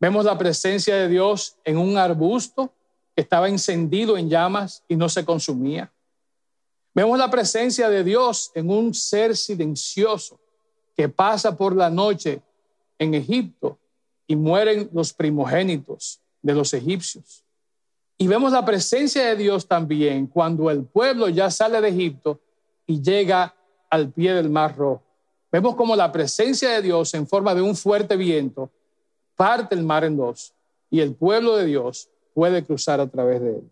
Vemos 0.00 0.24
la 0.24 0.38
presencia 0.38 0.96
de 0.96 1.08
Dios 1.08 1.56
en 1.64 1.78
un 1.78 1.96
arbusto 1.96 2.72
que 3.14 3.22
estaba 3.22 3.48
encendido 3.48 4.16
en 4.16 4.28
llamas 4.28 4.82
y 4.88 4.96
no 4.96 5.08
se 5.08 5.24
consumía. 5.24 5.92
Vemos 6.94 7.18
la 7.18 7.30
presencia 7.30 7.88
de 7.88 8.04
Dios 8.04 8.50
en 8.54 8.70
un 8.70 8.94
ser 8.94 9.36
silencioso 9.36 10.38
que 10.96 11.08
pasa 11.08 11.56
por 11.56 11.74
la 11.74 11.88
noche 11.90 12.42
en 12.98 13.14
Egipto 13.14 13.78
y 14.26 14.36
mueren 14.36 14.90
los 14.92 15.12
primogénitos 15.12 16.20
de 16.42 16.54
los 16.54 16.74
egipcios. 16.74 17.41
Y 18.18 18.28
vemos 18.28 18.52
la 18.52 18.64
presencia 18.64 19.26
de 19.26 19.36
Dios 19.36 19.66
también 19.66 20.26
cuando 20.26 20.70
el 20.70 20.84
pueblo 20.84 21.28
ya 21.28 21.50
sale 21.50 21.80
de 21.80 21.88
Egipto 21.88 22.40
y 22.86 23.02
llega 23.02 23.54
al 23.90 24.10
pie 24.10 24.34
del 24.34 24.50
Mar 24.50 24.76
Rojo. 24.76 25.02
Vemos 25.50 25.74
como 25.74 25.96
la 25.96 26.12
presencia 26.12 26.70
de 26.70 26.82
Dios 26.82 27.12
en 27.14 27.26
forma 27.26 27.54
de 27.54 27.62
un 27.62 27.76
fuerte 27.76 28.16
viento 28.16 28.70
parte 29.36 29.74
el 29.74 29.82
mar 29.82 30.04
en 30.04 30.16
dos 30.16 30.54
y 30.88 31.00
el 31.00 31.14
pueblo 31.14 31.56
de 31.56 31.66
Dios 31.66 32.08
puede 32.34 32.64
cruzar 32.64 33.00
a 33.00 33.08
través 33.08 33.40
de 33.40 33.56
él. 33.56 33.70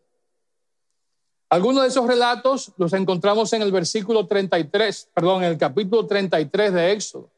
Algunos 1.48 1.82
de 1.82 1.88
esos 1.88 2.06
relatos 2.06 2.72
los 2.76 2.92
encontramos 2.92 3.52
en 3.52 3.62
el 3.62 3.72
versículo 3.72 4.26
33, 4.26 5.10
perdón, 5.14 5.44
en 5.44 5.50
el 5.50 5.58
capítulo 5.58 6.06
33 6.06 6.72
de 6.72 6.92
Éxodo. 6.92 7.30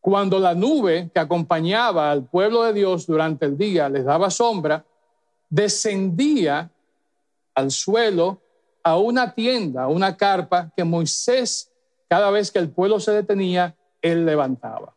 Cuando 0.00 0.38
la 0.38 0.54
nube 0.54 1.10
que 1.12 1.20
acompañaba 1.20 2.10
al 2.10 2.24
pueblo 2.24 2.62
de 2.62 2.74
Dios 2.74 3.06
durante 3.06 3.46
el 3.46 3.56
día 3.56 3.88
les 3.88 4.04
daba 4.04 4.30
sombra, 4.30 4.84
descendía 5.54 6.68
al 7.54 7.70
suelo 7.70 8.42
a 8.82 8.98
una 8.98 9.32
tienda, 9.34 9.86
una 9.86 10.16
carpa 10.16 10.72
que 10.76 10.82
Moisés, 10.82 11.70
cada 12.08 12.28
vez 12.32 12.50
que 12.50 12.58
el 12.58 12.70
pueblo 12.70 12.98
se 12.98 13.12
detenía, 13.12 13.76
él 14.02 14.26
levantaba. 14.26 14.96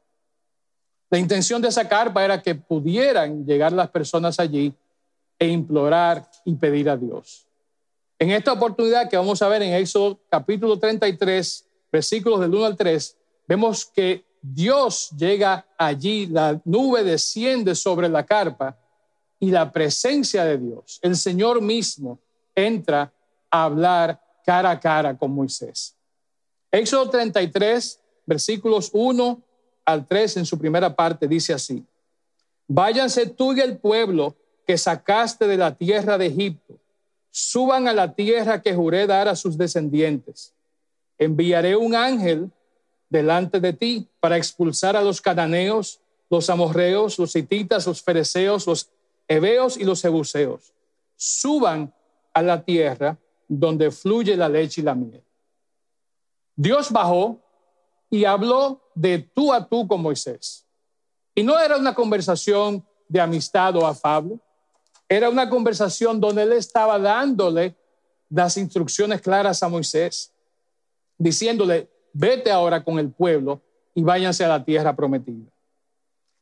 La 1.12 1.20
intención 1.20 1.62
de 1.62 1.67
esa 1.67 1.88
carpa 1.88 2.26
era 2.26 2.41
que 2.41 2.56
pudieran 2.56 3.46
llegar 3.46 3.72
las 3.72 3.89
personas 3.91 4.39
allí 4.39 4.74
e 5.38 5.48
implorar 5.48 6.28
y 6.43 6.56
pedir 6.56 6.89
a 6.89 6.98
Dios. 6.98 7.48
En 8.17 8.32
esta 8.32 8.52
oportunidad 8.52 9.08
que 9.08 9.15
vamos 9.15 9.39
a 9.43 9.48
ver 9.50 9.62
en 9.62 9.74
Éxodo 9.76 10.20
capítulo 10.28 10.80
33, 10.80 11.67
versículos 11.91 12.39
del 12.39 12.56
1 12.56 12.65
al 12.65 12.76
3, 12.76 13.15
vemos 13.48 13.86
que 13.86 14.26
Dios 14.41 15.12
llega 15.15 15.67
allí, 15.78 16.26
la 16.26 16.60
nube 16.65 17.04
desciende 17.04 17.76
sobre 17.76 18.10
la 18.10 18.26
carpa 18.26 18.76
y 19.39 19.52
la 19.52 19.71
presencia 19.71 20.43
de 20.43 20.58
Dios, 20.58 21.00
el 21.02 21.15
Señor 21.15 21.62
mismo, 21.62 22.19
entra 22.56 23.12
a 23.52 23.63
hablar 23.63 24.21
cara 24.45 24.71
a 24.71 24.80
cara 24.80 25.17
con 25.17 25.32
Moisés. 25.32 25.95
Éxodo 26.71 27.10
33, 27.10 28.00
versículos 28.26 28.89
1 28.93 29.41
al 29.86 30.06
3 30.06 30.38
en 30.38 30.45
su 30.45 30.58
primera 30.58 30.95
parte 30.95 31.28
dice 31.28 31.54
así, 31.54 31.86
váyanse 32.67 33.28
tú 33.28 33.54
y 33.54 33.62
el 33.62 33.78
pueblo 33.78 34.36
que 34.65 34.78
sacaste 34.78 35.47
de 35.47 35.58
la 35.58 35.76
tierra 35.76 36.17
de 36.17 36.28
Egipto 36.28 36.78
suban 37.32 37.88
a 37.88 37.93
la 37.93 38.13
tierra 38.13 38.62
que 38.62 38.73
juré 38.73 39.06
dar 39.06 39.28
a 39.28 39.36
sus 39.36 39.58
descendientes. 39.58 40.54
Enviaré 41.19 41.76
un 41.76 41.95
ángel 41.95 42.52
delante 43.10 43.60
de 43.60 43.73
ti 43.73 44.08
para 44.19 44.38
expulsar 44.38 44.95
a 44.95 45.02
los 45.02 45.21
cananeos, 45.21 46.00
los 46.30 46.50
amorreos, 46.50 47.17
los 47.19 47.36
hititas, 47.36 47.86
los 47.88 48.02
fereceos, 48.02 48.65
los 48.67 48.89
heveos 49.28 49.78
y 49.78 49.84
los 49.84 50.02
jebuseos. 50.02 50.74
Suban 51.16 51.94
a 52.34 52.42
la 52.42 52.63
tierra 52.63 53.18
donde 53.48 53.92
fluye 53.92 54.36
la 54.36 54.50
leche 54.50 54.82
y 54.82 54.84
la 54.84 54.96
miel. 54.96 55.24
Dios 56.56 56.92
bajó 56.92 57.42
y 58.10 58.26
habló 58.26 58.82
de 58.96 59.20
tú 59.20 59.54
a 59.54 59.68
tú 59.68 59.88
con 59.88 60.02
Moisés. 60.02 60.66
Y 61.36 61.44
no 61.44 61.60
era 61.60 61.78
una 61.78 61.94
conversación 61.94 62.86
de 63.08 63.22
amistad 63.22 63.76
o 63.76 63.86
afable, 63.86 64.40
era 65.08 65.30
una 65.30 65.50
conversación 65.50 66.20
donde 66.20 66.44
él 66.44 66.54
estaba 66.54 67.00
dándole 67.00 67.76
las 68.30 68.58
instrucciones 68.58 69.22
claras 69.22 69.63
a 69.63 69.70
Moisés, 69.70 70.34
diciéndole, 71.18 71.90
vete 72.12 72.52
ahora 72.52 72.84
con 72.84 73.00
el 73.00 73.12
pueblo 73.12 73.62
y 73.94 74.04
váyanse 74.04 74.44
a 74.44 74.50
la 74.50 74.63
tierra 74.63 74.96
prometida. 74.96 75.50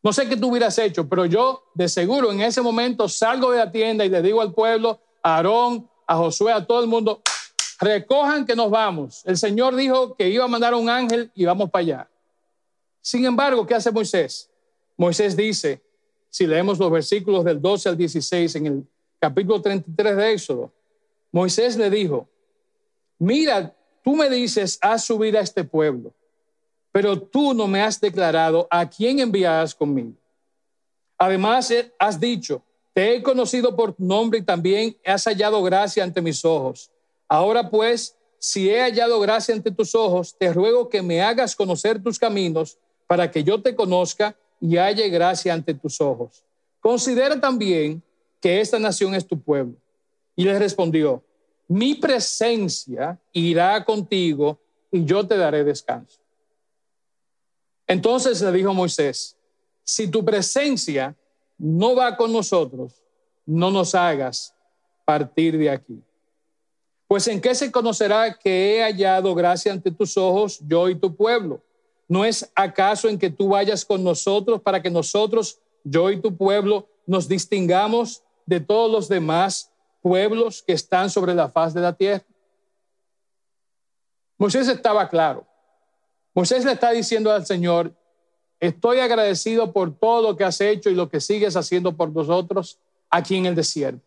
No 0.05 0.13
sé 0.13 0.29
qué 0.29 0.37
tú 0.37 0.51
hubieras 0.51 0.77
hecho, 0.77 1.09
pero 1.09 1.25
yo 1.25 1.63
de 1.73 1.89
seguro 1.89 2.31
en 2.31 2.41
ese 2.41 2.61
momento 2.61 3.09
salgo 3.09 3.49
de 3.49 3.57
la 3.57 3.71
tienda 3.71 4.05
y 4.05 4.09
le 4.09 4.21
digo 4.21 4.39
al 4.39 4.53
pueblo, 4.53 4.99
a 5.23 5.37
Aarón, 5.37 5.89
a 6.05 6.15
Josué, 6.15 6.53
a 6.53 6.63
todo 6.63 6.79
el 6.79 6.85
mundo, 6.85 7.23
recojan 7.79 8.45
que 8.45 8.55
nos 8.55 8.69
vamos. 8.69 9.23
El 9.25 9.35
Señor 9.35 9.75
dijo 9.75 10.13
que 10.15 10.29
iba 10.29 10.45
a 10.45 10.47
mandar 10.47 10.75
un 10.75 10.91
ángel 10.91 11.31
y 11.33 11.43
vamos 11.45 11.71
para 11.71 11.81
allá. 11.81 12.09
Sin 13.01 13.25
embargo, 13.25 13.65
¿qué 13.65 13.73
hace 13.73 13.89
Moisés? 13.89 14.47
Moisés 14.95 15.35
dice, 15.35 15.81
si 16.29 16.45
leemos 16.45 16.77
los 16.77 16.91
versículos 16.91 17.43
del 17.43 17.59
12 17.59 17.89
al 17.89 17.97
16 17.97 18.55
en 18.57 18.65
el 18.67 18.87
capítulo 19.19 19.59
33 19.59 20.17
de 20.17 20.33
Éxodo, 20.33 20.71
Moisés 21.31 21.77
le 21.77 21.89
dijo, 21.89 22.29
mira, 23.17 23.75
tú 24.03 24.15
me 24.15 24.29
dices, 24.29 24.77
haz 24.83 25.03
subir 25.03 25.35
a 25.35 25.41
este 25.41 25.63
pueblo, 25.63 26.13
pero 26.95 27.21
tú 27.21 27.53
no 27.53 27.67
me 27.67 27.81
has 27.81 27.99
declarado 27.99 28.69
a 28.71 28.89
quién 28.89 29.19
enviarás 29.19 29.75
conmigo. 29.75 30.13
Además, 31.17 31.69
eh, 31.69 31.91
has 31.99 32.17
dicho, 32.17 32.61
te 32.93 33.13
he 33.13 33.21
conocido 33.21 33.75
por 33.75 33.95
nombre 33.97 34.39
y 34.39 34.43
también 34.43 34.95
has 35.05 35.25
hallado 35.25 35.61
gracia 35.61 36.05
ante 36.05 36.21
mis 36.21 36.45
ojos. 36.45 36.89
Ahora 37.27 37.69
pues, 37.69 38.15
si 38.39 38.69
he 38.69 38.79
hallado 38.79 39.19
gracia 39.19 39.53
ante 39.53 39.71
tus 39.71 39.93
ojos, 39.93 40.37
te 40.39 40.53
ruego 40.53 40.87
que 40.87 41.01
me 41.01 41.21
hagas 41.21 41.53
conocer 41.53 42.01
tus 42.01 42.17
caminos 42.17 42.77
para 43.07 43.29
que 43.29 43.43
yo 43.43 43.61
te 43.61 43.75
conozca 43.75 44.33
y 44.61 44.77
halle 44.77 45.09
gracia 45.09 45.53
ante 45.53 45.73
tus 45.73 45.99
ojos. 45.99 46.45
Considera 46.79 47.37
también 47.41 48.01
que 48.39 48.61
esta 48.61 48.79
nación 48.79 49.15
es 49.15 49.27
tu 49.27 49.37
pueblo. 49.37 49.75
Y 50.33 50.45
le 50.45 50.57
respondió, 50.57 51.21
mi 51.67 51.95
presencia 51.95 53.19
irá 53.33 53.83
contigo 53.83 54.57
y 54.89 55.03
yo 55.03 55.27
te 55.27 55.35
daré 55.35 55.65
descanso. 55.65 56.24
Entonces 57.87 58.41
le 58.41 58.51
dijo 58.51 58.73
Moisés, 58.73 59.37
si 59.83 60.07
tu 60.07 60.25
presencia 60.25 61.15
no 61.57 61.95
va 61.95 62.17
con 62.17 62.31
nosotros, 62.33 63.01
no 63.45 63.69
nos 63.71 63.93
hagas 63.93 64.53
partir 65.05 65.57
de 65.57 65.69
aquí. 65.69 66.01
Pues 67.07 67.27
en 67.27 67.39
qué 67.39 67.53
se 67.53 67.71
conocerá 67.71 68.33
que 68.33 68.77
he 68.77 68.83
hallado 68.83 69.35
gracia 69.35 69.71
ante 69.71 69.91
tus 69.91 70.17
ojos, 70.17 70.59
yo 70.67 70.89
y 70.89 70.95
tu 70.95 71.15
pueblo. 71.15 71.61
¿No 72.07 72.25
es 72.25 72.51
acaso 72.55 73.07
en 73.07 73.17
que 73.17 73.29
tú 73.29 73.49
vayas 73.49 73.85
con 73.85 74.03
nosotros 74.03 74.61
para 74.61 74.81
que 74.81 74.89
nosotros, 74.89 75.59
yo 75.83 76.09
y 76.09 76.19
tu 76.19 76.35
pueblo, 76.35 76.87
nos 77.05 77.27
distingamos 77.27 78.23
de 78.45 78.59
todos 78.59 78.91
los 78.91 79.07
demás 79.07 79.71
pueblos 80.01 80.63
que 80.63 80.73
están 80.73 81.09
sobre 81.09 81.35
la 81.35 81.49
faz 81.49 81.73
de 81.73 81.81
la 81.81 81.93
tierra? 81.93 82.25
Moisés 84.37 84.67
estaba 84.67 85.07
claro. 85.07 85.45
Moisés 86.35 86.65
le 86.65 86.73
está 86.73 86.91
diciendo 86.91 87.31
al 87.31 87.45
Señor, 87.45 87.93
estoy 88.59 88.99
agradecido 88.99 89.71
por 89.71 89.97
todo 89.97 90.21
lo 90.21 90.35
que 90.35 90.43
has 90.43 90.59
hecho 90.59 90.89
y 90.89 90.95
lo 90.95 91.09
que 91.09 91.21
sigues 91.21 91.55
haciendo 91.55 91.95
por 91.95 92.11
nosotros 92.11 92.77
aquí 93.09 93.37
en 93.37 93.45
el 93.45 93.55
desierto. 93.55 94.05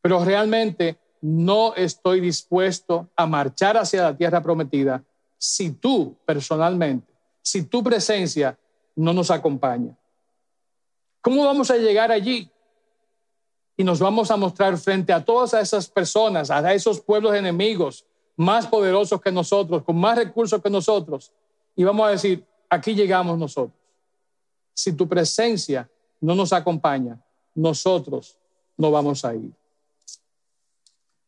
Pero 0.00 0.24
realmente 0.24 0.96
no 1.20 1.74
estoy 1.74 2.20
dispuesto 2.20 3.10
a 3.14 3.26
marchar 3.26 3.76
hacia 3.76 4.02
la 4.02 4.16
tierra 4.16 4.42
prometida 4.42 5.04
si 5.36 5.72
tú 5.72 6.16
personalmente, 6.24 7.12
si 7.42 7.64
tu 7.64 7.84
presencia 7.84 8.58
no 8.96 9.12
nos 9.12 9.30
acompaña. 9.30 9.94
¿Cómo 11.20 11.44
vamos 11.44 11.70
a 11.70 11.76
llegar 11.76 12.10
allí? 12.10 12.50
Y 13.76 13.84
nos 13.84 13.98
vamos 13.98 14.30
a 14.30 14.36
mostrar 14.38 14.78
frente 14.78 15.12
a 15.12 15.22
todas 15.22 15.52
esas 15.52 15.88
personas, 15.88 16.50
a 16.50 16.72
esos 16.72 16.98
pueblos 17.00 17.34
enemigos, 17.34 18.06
más 18.38 18.68
poderosos 18.68 19.20
que 19.20 19.32
nosotros, 19.32 19.82
con 19.82 19.96
más 19.96 20.16
recursos 20.16 20.62
que 20.62 20.70
nosotros, 20.70 21.32
y 21.74 21.82
vamos 21.82 22.06
a 22.06 22.10
decir, 22.10 22.46
aquí 22.70 22.94
llegamos 22.94 23.36
nosotros. 23.36 23.76
Si 24.72 24.92
tu 24.92 25.08
presencia 25.08 25.90
no 26.20 26.36
nos 26.36 26.52
acompaña, 26.52 27.20
nosotros 27.54 28.38
no 28.76 28.92
vamos 28.92 29.24
a 29.24 29.34
ir. 29.34 29.50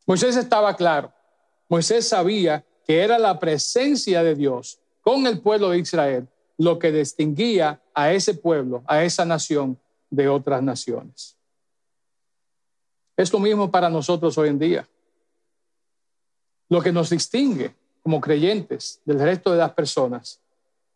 Moisés 0.06 0.36
estaba 0.36 0.76
claro. 0.76 1.12
Moisés 1.68 2.08
sabía 2.08 2.64
que 2.86 3.02
era 3.02 3.18
la 3.18 3.40
presencia 3.40 4.22
de 4.22 4.36
Dios 4.36 4.78
con 5.00 5.26
el 5.26 5.40
pueblo 5.40 5.70
de 5.70 5.78
Israel 5.78 6.28
lo 6.58 6.78
que 6.78 6.92
distinguía 6.92 7.80
a 7.92 8.12
ese 8.12 8.34
pueblo, 8.34 8.84
a 8.86 9.02
esa 9.02 9.24
nación 9.24 9.80
de 10.10 10.28
otras 10.28 10.62
naciones. 10.62 11.36
Es 13.16 13.32
lo 13.32 13.40
mismo 13.40 13.70
para 13.70 13.88
nosotros 13.88 14.38
hoy 14.38 14.50
en 14.50 14.58
día. 14.58 14.88
Lo 16.70 16.80
que 16.80 16.92
nos 16.92 17.10
distingue 17.10 17.74
como 18.02 18.20
creyentes 18.20 19.02
del 19.04 19.18
resto 19.18 19.50
de 19.50 19.58
las 19.58 19.72
personas 19.72 20.40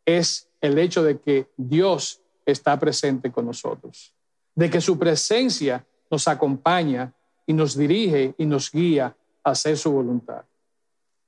es 0.06 0.48
el 0.60 0.78
hecho 0.78 1.02
de 1.02 1.18
que 1.18 1.48
Dios 1.56 2.20
está 2.46 2.78
presente 2.78 3.32
con 3.32 3.46
nosotros, 3.46 4.14
de 4.54 4.70
que 4.70 4.80
su 4.80 4.98
presencia 4.98 5.84
nos 6.10 6.28
acompaña 6.28 7.12
y 7.44 7.52
nos 7.52 7.76
dirige 7.76 8.34
y 8.38 8.46
nos 8.46 8.70
guía 8.70 9.16
a 9.42 9.50
hacer 9.50 9.76
su 9.76 9.90
voluntad. 9.90 10.44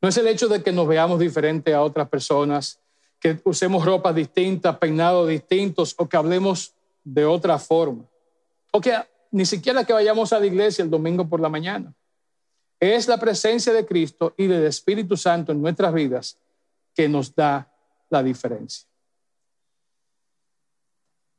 No 0.00 0.09
es 0.09 0.16
el 0.16 0.28
hecho 0.28 0.46
de 0.46 0.62
que 0.62 0.72
nos 0.72 0.87
veamos 0.87 1.18
diferente 1.18 1.74
a 1.74 1.82
otras 1.82 2.09
personas, 2.09 2.78
que 3.18 3.40
usemos 3.44 3.85
ropas 3.85 4.14
distintas, 4.14 4.78
peinados 4.78 5.28
distintos 5.28 5.94
o 5.98 6.09
que 6.09 6.16
hablemos 6.16 6.72
de 7.02 7.24
otra 7.24 7.59
forma, 7.59 8.04
o 8.70 8.80
que 8.80 8.94
ni 9.32 9.44
siquiera 9.44 9.85
que 9.85 9.92
vayamos 9.92 10.32
a 10.32 10.38
la 10.38 10.46
iglesia 10.46 10.85
el 10.85 10.90
domingo 10.90 11.28
por 11.28 11.40
la 11.40 11.48
mañana 11.48 11.92
es 12.94 13.09
la 13.09 13.18
presencia 13.18 13.72
de 13.72 13.87
Cristo 13.87 14.35
y 14.37 14.46
del 14.46 14.64
Espíritu 14.64 15.16
Santo 15.16 15.53
en 15.53 15.61
nuestras 15.61 15.92
vidas 15.92 16.38
que 16.94 17.09
nos 17.09 17.35
da 17.35 17.72
la 18.11 18.22
diferencia. 18.22 18.87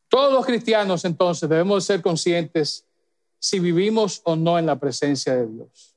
Todos 0.10 0.34
los 0.34 0.46
cristianos 0.46 1.06
entonces 1.06 1.48
debemos 1.50 1.86
ser 1.86 2.02
conscientes 2.02 2.86
si 3.40 3.60
vivimos 3.60 4.22
o 4.24 4.36
no 4.36 4.58
en 4.58 4.66
la 4.66 4.80
presencia 4.80 5.36
de 5.36 5.48
Dios, 5.48 5.96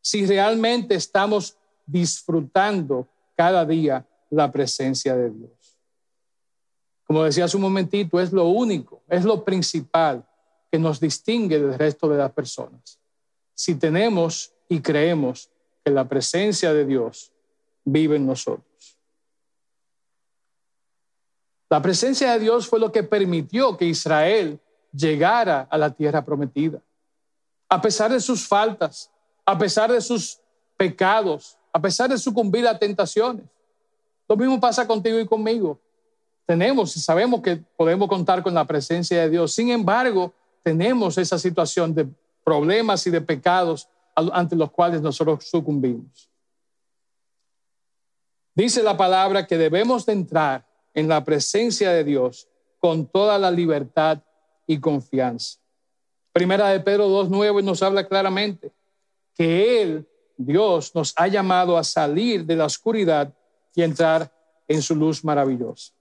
si 0.00 0.26
realmente 0.26 0.94
estamos 0.94 1.56
disfrutando 1.86 3.08
cada 3.36 3.64
día 3.64 4.06
la 4.30 4.50
presencia 4.50 5.16
de 5.16 5.30
Dios. 5.30 5.78
Como 7.04 7.24
decía 7.24 7.44
hace 7.44 7.56
un 7.56 7.62
momentito, 7.62 8.20
es 8.20 8.32
lo 8.32 8.46
único, 8.46 9.02
es 9.08 9.24
lo 9.24 9.44
principal 9.44 10.26
que 10.70 10.78
nos 10.78 10.98
distingue 11.00 11.58
del 11.58 11.78
resto 11.78 12.08
de 12.08 12.16
las 12.16 12.32
personas. 12.32 12.98
Si 13.54 13.74
tenemos 13.74 14.51
y 14.68 14.80
creemos 14.80 15.50
que 15.84 15.90
la 15.90 16.08
presencia 16.08 16.72
de 16.72 16.84
Dios 16.84 17.32
vive 17.84 18.16
en 18.16 18.26
nosotros. 18.26 18.66
La 21.68 21.80
presencia 21.80 22.32
de 22.32 22.40
Dios 22.40 22.68
fue 22.68 22.78
lo 22.78 22.92
que 22.92 23.02
permitió 23.02 23.76
que 23.76 23.86
Israel 23.86 24.60
llegara 24.92 25.66
a 25.70 25.78
la 25.78 25.90
tierra 25.90 26.24
prometida. 26.24 26.80
A 27.68 27.80
pesar 27.80 28.12
de 28.12 28.20
sus 28.20 28.46
faltas, 28.46 29.10
a 29.46 29.56
pesar 29.56 29.90
de 29.90 30.00
sus 30.00 30.38
pecados, 30.76 31.56
a 31.72 31.80
pesar 31.80 32.10
de 32.10 32.18
sucumbir 32.18 32.66
a 32.66 32.78
tentaciones. 32.78 33.46
Lo 34.28 34.36
mismo 34.36 34.60
pasa 34.60 34.86
contigo 34.86 35.18
y 35.18 35.26
conmigo. 35.26 35.78
Tenemos 36.44 36.96
y 36.96 37.00
sabemos 37.00 37.40
que 37.40 37.56
podemos 37.76 38.08
contar 38.08 38.42
con 38.42 38.52
la 38.52 38.66
presencia 38.66 39.22
de 39.22 39.30
Dios. 39.30 39.54
Sin 39.54 39.70
embargo, 39.70 40.32
tenemos 40.62 41.16
esa 41.18 41.38
situación 41.38 41.94
de 41.94 42.06
problemas 42.44 43.06
y 43.06 43.10
de 43.10 43.20
pecados 43.20 43.88
ante 44.14 44.56
los 44.56 44.70
cuales 44.70 45.00
nosotros 45.00 45.44
sucumbimos. 45.48 46.28
Dice 48.54 48.82
la 48.82 48.96
palabra 48.96 49.46
que 49.46 49.56
debemos 49.56 50.04
de 50.04 50.12
entrar 50.12 50.66
en 50.94 51.08
la 51.08 51.24
presencia 51.24 51.90
de 51.90 52.04
Dios 52.04 52.48
con 52.78 53.06
toda 53.06 53.38
la 53.38 53.50
libertad 53.50 54.22
y 54.66 54.78
confianza. 54.78 55.58
Primera 56.32 56.68
de 56.68 56.80
Pedro 56.80 57.08
2.9 57.08 57.62
nos 57.62 57.82
habla 57.82 58.06
claramente 58.06 58.72
que 59.34 59.82
Él, 59.82 60.08
Dios, 60.36 60.94
nos 60.94 61.14
ha 61.16 61.28
llamado 61.28 61.78
a 61.78 61.84
salir 61.84 62.44
de 62.44 62.56
la 62.56 62.66
oscuridad 62.66 63.32
y 63.74 63.82
entrar 63.82 64.30
en 64.68 64.82
su 64.82 64.94
luz 64.94 65.24
maravillosa. 65.24 65.92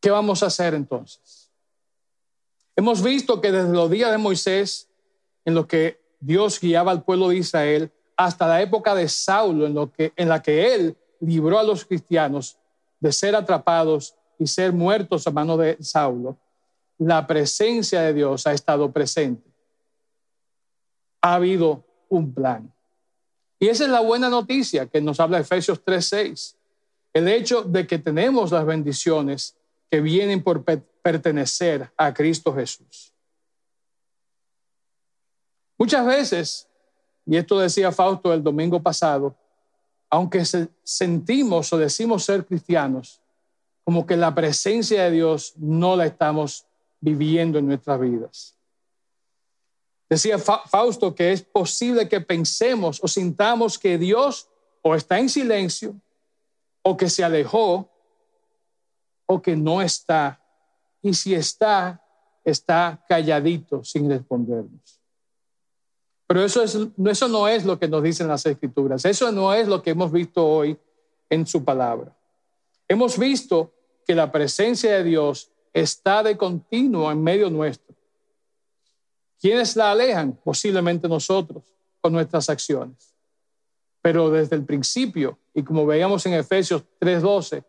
¿Qué 0.00 0.10
vamos 0.10 0.42
a 0.42 0.46
hacer 0.46 0.74
entonces? 0.74 1.50
Hemos 2.74 3.02
visto 3.02 3.40
que 3.40 3.52
desde 3.52 3.72
los 3.72 3.90
días 3.90 4.10
de 4.10 4.18
Moisés 4.18 4.88
en 5.44 5.54
lo 5.54 5.66
que 5.66 6.00
Dios 6.20 6.60
guiaba 6.60 6.92
al 6.92 7.04
pueblo 7.04 7.28
de 7.28 7.36
Israel 7.36 7.90
hasta 8.16 8.46
la 8.46 8.62
época 8.62 8.94
de 8.94 9.08
Saulo, 9.08 9.66
en, 9.66 9.74
lo 9.74 9.90
que, 9.90 10.12
en 10.16 10.28
la 10.28 10.42
que 10.42 10.74
él 10.74 10.96
libró 11.20 11.58
a 11.58 11.62
los 11.62 11.84
cristianos 11.84 12.56
de 13.00 13.12
ser 13.12 13.34
atrapados 13.34 14.14
y 14.38 14.46
ser 14.46 14.72
muertos 14.72 15.26
a 15.26 15.30
mano 15.30 15.56
de 15.56 15.76
Saulo, 15.80 16.38
la 16.98 17.26
presencia 17.26 18.02
de 18.02 18.14
Dios 18.14 18.46
ha 18.46 18.52
estado 18.52 18.92
presente. 18.92 19.50
Ha 21.20 21.34
habido 21.34 21.84
un 22.08 22.32
plan. 22.32 22.72
Y 23.58 23.68
esa 23.68 23.84
es 23.84 23.90
la 23.90 24.00
buena 24.00 24.28
noticia 24.28 24.86
que 24.86 25.00
nos 25.00 25.20
habla 25.20 25.38
Efesios 25.38 25.82
3:6. 25.84 26.56
El 27.12 27.28
hecho 27.28 27.62
de 27.62 27.86
que 27.86 27.98
tenemos 27.98 28.50
las 28.50 28.64
bendiciones 28.64 29.56
que 29.90 30.00
vienen 30.00 30.42
por 30.42 30.64
pertenecer 30.64 31.90
a 31.96 32.14
Cristo 32.14 32.54
Jesús. 32.54 33.11
Muchas 35.82 36.06
veces, 36.06 36.68
y 37.26 37.36
esto 37.36 37.58
decía 37.58 37.90
Fausto 37.90 38.32
el 38.32 38.40
domingo 38.40 38.80
pasado, 38.80 39.34
aunque 40.08 40.44
sentimos 40.84 41.72
o 41.72 41.76
decimos 41.76 42.22
ser 42.22 42.46
cristianos, 42.46 43.20
como 43.82 44.06
que 44.06 44.16
la 44.16 44.32
presencia 44.32 45.02
de 45.02 45.10
Dios 45.10 45.54
no 45.56 45.96
la 45.96 46.06
estamos 46.06 46.66
viviendo 47.00 47.58
en 47.58 47.66
nuestras 47.66 47.98
vidas. 47.98 48.56
Decía 50.08 50.38
Fausto 50.38 51.16
que 51.16 51.32
es 51.32 51.42
posible 51.42 52.08
que 52.08 52.20
pensemos 52.20 53.00
o 53.02 53.08
sintamos 53.08 53.76
que 53.76 53.98
Dios 53.98 54.48
o 54.82 54.94
está 54.94 55.18
en 55.18 55.28
silencio, 55.28 55.96
o 56.82 56.96
que 56.96 57.10
se 57.10 57.24
alejó, 57.24 57.90
o 59.26 59.42
que 59.42 59.56
no 59.56 59.82
está. 59.82 60.40
Y 61.02 61.12
si 61.12 61.34
está, 61.34 62.00
está 62.44 63.04
calladito 63.08 63.82
sin 63.82 64.08
respondernos. 64.08 65.01
Pero 66.32 66.46
eso, 66.46 66.62
es, 66.62 66.78
eso 67.10 67.28
no 67.28 67.46
es 67.46 67.66
lo 67.66 67.78
que 67.78 67.86
nos 67.86 68.02
dicen 68.02 68.26
las 68.26 68.46
escrituras. 68.46 69.04
Eso 69.04 69.30
no 69.30 69.52
es 69.52 69.68
lo 69.68 69.82
que 69.82 69.90
hemos 69.90 70.10
visto 70.10 70.42
hoy 70.46 70.78
en 71.28 71.46
su 71.46 71.62
palabra. 71.62 72.16
Hemos 72.88 73.18
visto 73.18 73.70
que 74.06 74.14
la 74.14 74.32
presencia 74.32 74.94
de 74.94 75.04
Dios 75.04 75.50
está 75.74 76.22
de 76.22 76.38
continuo 76.38 77.12
en 77.12 77.22
medio 77.22 77.50
nuestro. 77.50 77.94
¿Quiénes 79.42 79.76
la 79.76 79.90
alejan? 79.90 80.32
Posiblemente 80.42 81.06
nosotros 81.06 81.64
con 82.00 82.14
nuestras 82.14 82.48
acciones. 82.48 83.14
Pero 84.00 84.30
desde 84.30 84.56
el 84.56 84.64
principio, 84.64 85.38
y 85.52 85.62
como 85.62 85.84
veíamos 85.84 86.24
en 86.24 86.32
Efesios 86.32 86.82
3:12, 86.98 87.62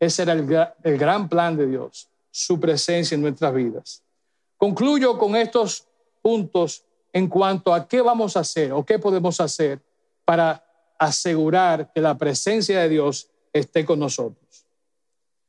ese 0.00 0.22
era 0.22 0.32
el, 0.32 0.48
el 0.82 0.98
gran 0.98 1.28
plan 1.28 1.56
de 1.56 1.68
Dios, 1.68 2.08
su 2.28 2.58
presencia 2.58 3.14
en 3.14 3.22
nuestras 3.22 3.54
vidas. 3.54 4.02
Concluyo 4.56 5.16
con 5.16 5.36
estos 5.36 5.86
puntos 6.20 6.84
en 7.12 7.28
cuanto 7.28 7.74
a 7.74 7.86
qué 7.88 8.00
vamos 8.00 8.36
a 8.36 8.40
hacer 8.40 8.72
o 8.72 8.84
qué 8.84 8.98
podemos 8.98 9.40
hacer 9.40 9.80
para 10.24 10.64
asegurar 10.98 11.90
que 11.92 12.00
la 12.00 12.16
presencia 12.16 12.80
de 12.80 12.88
Dios 12.88 13.30
esté 13.52 13.84
con 13.84 13.98
nosotros. 13.98 14.66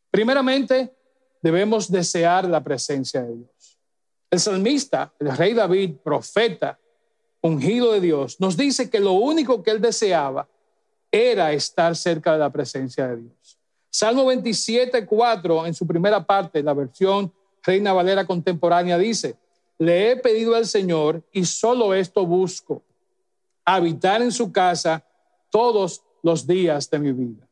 Primeramente, 0.10 0.94
debemos 1.42 1.92
desear 1.92 2.48
la 2.48 2.64
presencia 2.64 3.22
de 3.22 3.36
Dios. 3.36 3.80
El 4.30 4.40
salmista, 4.40 5.14
el 5.20 5.36
rey 5.36 5.54
David, 5.54 5.96
profeta, 6.04 6.80
ungido 7.42 7.92
de 7.92 8.00
Dios, 8.00 8.40
nos 8.40 8.56
dice 8.56 8.90
que 8.90 9.00
lo 9.00 9.14
único 9.14 9.62
que 9.62 9.72
él 9.72 9.82
deseaba 9.82 10.48
era 11.12 11.52
estar 11.52 11.96
cerca 11.96 12.34
de 12.34 12.40
la 12.40 12.50
presencia 12.50 13.08
de 13.08 13.18
Dios. 13.18 13.60
Salmo 13.90 14.26
27, 14.26 15.06
4, 15.06 15.66
en 15.66 15.74
su 15.74 15.86
primera 15.86 16.26
parte, 16.26 16.64
la 16.64 16.74
versión 16.74 17.34
Reina 17.64 17.94
Valera 17.94 18.26
contemporánea, 18.26 18.98
dice, 18.98 19.36
le 19.82 20.12
he 20.12 20.16
pedido 20.16 20.54
al 20.54 20.68
Señor 20.68 21.24
y 21.32 21.44
solo 21.44 21.96
esto 21.96 22.24
busco, 22.24 22.84
habitar 23.66 24.22
en 24.22 24.32
su 24.32 24.52
casa 24.52 25.04
todos 25.50 26.04
los 26.22 26.46
días 26.46 26.88
de 26.88 27.00
mi 27.00 27.12
vida. 27.12 27.48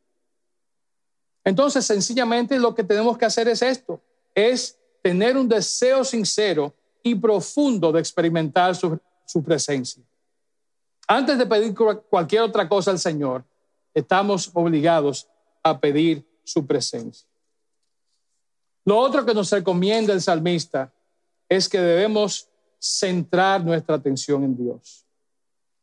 Entonces, 1.43 1.87
sencillamente 1.87 2.59
lo 2.59 2.75
que 2.75 2.83
tenemos 2.83 3.17
que 3.17 3.25
hacer 3.25 3.47
es 3.47 3.63
esto, 3.63 3.99
es 4.35 4.77
tener 5.01 5.37
un 5.37 5.49
deseo 5.49 6.03
sincero 6.03 6.71
y 7.01 7.15
profundo 7.15 7.91
de 7.91 7.99
experimentar 7.99 8.75
su, 8.75 8.99
su 9.25 9.43
presencia. 9.43 10.03
Antes 11.07 11.35
de 11.35 11.47
pedir 11.47 11.73
cualquier 12.11 12.43
otra 12.43 12.69
cosa 12.69 12.91
al 12.91 12.99
Señor, 12.99 13.43
estamos 13.91 14.51
obligados 14.53 15.27
a 15.63 15.79
pedir 15.79 16.23
su 16.43 16.63
presencia. 16.67 17.27
Lo 18.85 18.99
otro 18.99 19.25
que 19.25 19.33
nos 19.33 19.51
recomienda 19.51 20.13
el 20.13 20.21
salmista 20.21 20.93
es 21.49 21.67
que 21.67 21.79
debemos 21.79 22.47
centrar 22.79 23.65
nuestra 23.65 23.95
atención 23.95 24.43
en 24.43 24.55
Dios. 24.55 25.05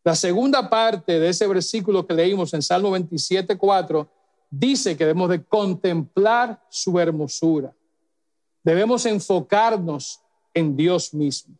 La 0.04 0.14
segunda 0.14 0.70
parte 0.70 1.18
de 1.18 1.28
ese 1.28 1.46
versículo 1.48 2.06
que 2.06 2.14
leímos 2.14 2.54
en 2.54 2.62
Salmo 2.62 2.92
27, 2.92 3.58
4, 3.58 4.08
dice 4.48 4.96
que 4.96 5.04
debemos 5.04 5.28
de 5.28 5.42
contemplar 5.42 6.62
su 6.68 6.98
hermosura. 7.00 7.74
Debemos 8.62 9.04
enfocarnos 9.04 10.20
en 10.54 10.76
Dios 10.76 11.12
mismo. 11.12 11.56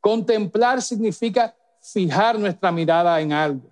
Contemplar 0.00 0.80
significa 0.80 1.54
fijar 1.82 2.38
nuestra 2.38 2.70
mirada 2.70 3.20
en 3.20 3.32
algo. 3.32 3.68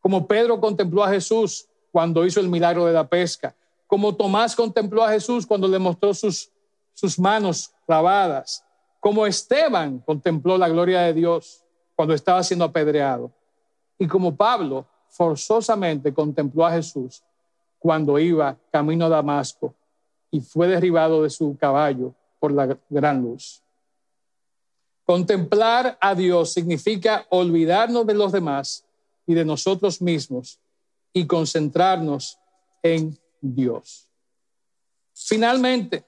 Como 0.00 0.26
Pedro 0.26 0.60
contempló 0.60 1.02
a 1.02 1.08
Jesús 1.08 1.66
cuando 1.90 2.24
hizo 2.26 2.38
el 2.40 2.48
milagro 2.48 2.84
de 2.84 2.92
la 2.92 3.08
pesca. 3.08 3.54
Como 3.86 4.14
Tomás 4.14 4.54
contempló 4.54 5.02
a 5.02 5.10
Jesús 5.10 5.46
cuando 5.46 5.66
le 5.66 5.78
mostró 5.78 6.12
sus, 6.12 6.50
sus 6.92 7.18
manos 7.18 7.72
clavadas 7.86 8.65
como 9.06 9.24
Esteban 9.24 10.00
contempló 10.00 10.58
la 10.58 10.68
gloria 10.68 11.02
de 11.02 11.14
Dios 11.14 11.62
cuando 11.94 12.12
estaba 12.12 12.42
siendo 12.42 12.64
apedreado, 12.64 13.30
y 14.00 14.08
como 14.08 14.34
Pablo 14.34 14.84
forzosamente 15.10 16.12
contempló 16.12 16.66
a 16.66 16.72
Jesús 16.72 17.22
cuando 17.78 18.18
iba 18.18 18.58
camino 18.72 19.04
a 19.04 19.08
Damasco 19.08 19.72
y 20.28 20.40
fue 20.40 20.66
derribado 20.66 21.22
de 21.22 21.30
su 21.30 21.56
caballo 21.56 22.16
por 22.40 22.50
la 22.50 22.76
gran 22.90 23.22
luz. 23.22 23.62
Contemplar 25.04 25.96
a 26.00 26.16
Dios 26.16 26.52
significa 26.52 27.26
olvidarnos 27.28 28.08
de 28.08 28.14
los 28.14 28.32
demás 28.32 28.84
y 29.24 29.34
de 29.34 29.44
nosotros 29.44 30.02
mismos 30.02 30.58
y 31.12 31.28
concentrarnos 31.28 32.40
en 32.82 33.16
Dios. 33.40 34.08
Finalmente, 35.14 36.04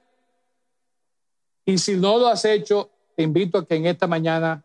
y 1.68 1.76
si 1.76 1.98
no 1.98 2.16
lo 2.18 2.28
has 2.28 2.46
hecho, 2.46 2.88
te 3.14 3.22
invito 3.22 3.58
a 3.58 3.66
que 3.66 3.74
en 3.74 3.84
esta 3.84 4.06
mañana, 4.06 4.64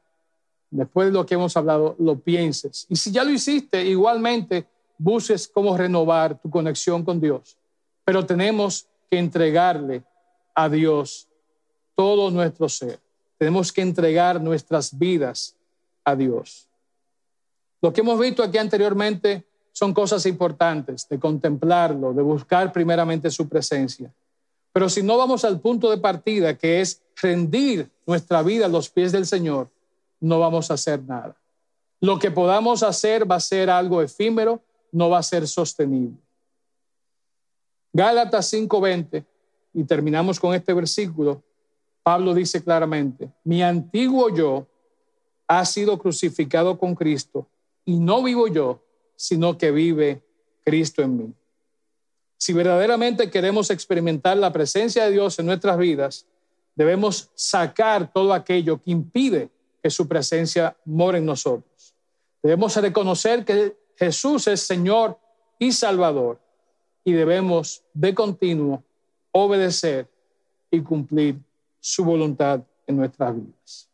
después 0.71 1.07
de 1.07 1.11
lo 1.11 1.25
que 1.25 1.33
hemos 1.33 1.57
hablado, 1.57 1.97
lo 1.99 2.17
pienses. 2.17 2.85
Y 2.87 2.95
si 2.95 3.11
ya 3.11 3.25
lo 3.25 3.31
hiciste, 3.31 3.83
igualmente 3.83 4.65
busques 4.97 5.49
cómo 5.49 5.75
renovar 5.75 6.39
tu 6.39 6.49
conexión 6.49 7.03
con 7.03 7.19
Dios. 7.19 7.57
Pero 8.05 8.25
tenemos 8.25 8.87
que 9.11 9.19
entregarle 9.19 10.01
a 10.55 10.69
Dios 10.69 11.27
todo 11.93 12.31
nuestro 12.31 12.69
ser. 12.69 13.01
Tenemos 13.37 13.73
que 13.73 13.81
entregar 13.81 14.39
nuestras 14.39 14.97
vidas 14.97 15.57
a 16.05 16.15
Dios. 16.15 16.69
Lo 17.81 17.91
que 17.91 17.99
hemos 17.99 18.17
visto 18.17 18.43
aquí 18.43 18.59
anteriormente 18.59 19.43
son 19.73 19.93
cosas 19.93 20.25
importantes, 20.25 21.05
de 21.09 21.19
contemplarlo, 21.19 22.13
de 22.13 22.21
buscar 22.21 22.71
primeramente 22.71 23.29
su 23.29 23.49
presencia. 23.49 24.09
Pero 24.73 24.89
si 24.89 25.03
no 25.03 25.17
vamos 25.17 25.45
al 25.45 25.61
punto 25.61 25.89
de 25.91 25.99
partida, 25.99 26.57
que 26.57 26.81
es 26.81 27.01
rendir 27.21 27.89
nuestra 28.05 28.41
vida 28.41 28.65
a 28.65 28.69
los 28.69 28.89
pies 28.89 29.11
del 29.11 29.27
Señor, 29.27 29.69
no 30.19 30.39
vamos 30.39 30.71
a 30.71 30.73
hacer 30.73 31.01
nada. 31.03 31.37
Lo 32.01 32.19
que 32.19 32.31
podamos 32.31 32.83
hacer 32.83 33.29
va 33.29 33.35
a 33.35 33.39
ser 33.39 33.69
algo 33.69 34.01
efímero, 34.01 34.61
no 34.91 35.09
va 35.09 35.19
a 35.19 35.23
ser 35.23 35.47
sostenible. 35.47 36.17
Gálatas 37.93 38.51
5:20, 38.51 39.23
y 39.73 39.83
terminamos 39.83 40.39
con 40.39 40.55
este 40.55 40.73
versículo, 40.73 41.43
Pablo 42.01 42.33
dice 42.33 42.61
claramente, 42.61 43.31
mi 43.43 43.61
antiguo 43.61 44.29
yo 44.35 44.67
ha 45.47 45.63
sido 45.65 45.97
crucificado 45.99 46.77
con 46.77 46.95
Cristo 46.95 47.47
y 47.85 47.97
no 47.97 48.23
vivo 48.23 48.47
yo, 48.47 48.81
sino 49.15 49.57
que 49.57 49.71
vive 49.71 50.21
Cristo 50.63 51.01
en 51.01 51.17
mí. 51.17 51.33
Si 52.43 52.51
verdaderamente 52.51 53.31
queremos 53.31 53.69
experimentar 53.69 54.35
la 54.35 54.51
presencia 54.51 55.05
de 55.05 55.11
Dios 55.11 55.39
en 55.39 55.45
nuestras 55.45 55.77
vidas, 55.77 56.25
debemos 56.75 57.31
sacar 57.35 58.11
todo 58.11 58.33
aquello 58.33 58.81
que 58.81 58.91
impide 58.91 59.49
que 59.81 59.89
su 59.89 60.09
presencia 60.09 60.75
more 60.83 61.19
en 61.19 61.25
nosotros. 61.25 61.95
Debemos 62.41 62.75
reconocer 62.75 63.45
que 63.45 63.77
Jesús 63.95 64.45
es 64.47 64.59
Señor 64.59 65.17
y 65.57 65.71
Salvador 65.71 66.37
y 67.05 67.13
debemos 67.13 67.81
de 67.93 68.13
continuo 68.13 68.83
obedecer 69.31 70.09
y 70.69 70.81
cumplir 70.81 71.39
su 71.79 72.03
voluntad 72.03 72.61
en 72.85 72.97
nuestras 72.97 73.33
vidas. 73.37 73.89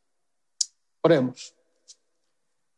Oremos. 1.02 1.54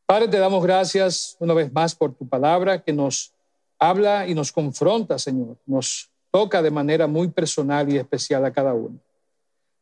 Padre, 0.05 0.27
te 0.27 0.38
damos 0.38 0.62
gracias 0.65 1.38
una 1.39 1.53
vez 1.53 1.71
más 1.71 1.95
por 1.95 2.13
tu 2.13 2.27
palabra 2.27 2.84
que 2.84 2.91
nos 2.91 3.34
habla 3.81 4.27
y 4.27 4.35
nos 4.35 4.51
confronta, 4.51 5.17
Señor. 5.17 5.57
Nos 5.65 6.09
toca 6.29 6.61
de 6.61 6.71
manera 6.71 7.07
muy 7.07 7.29
personal 7.29 7.91
y 7.91 7.97
especial 7.97 8.45
a 8.45 8.53
cada 8.53 8.73
uno. 8.73 8.99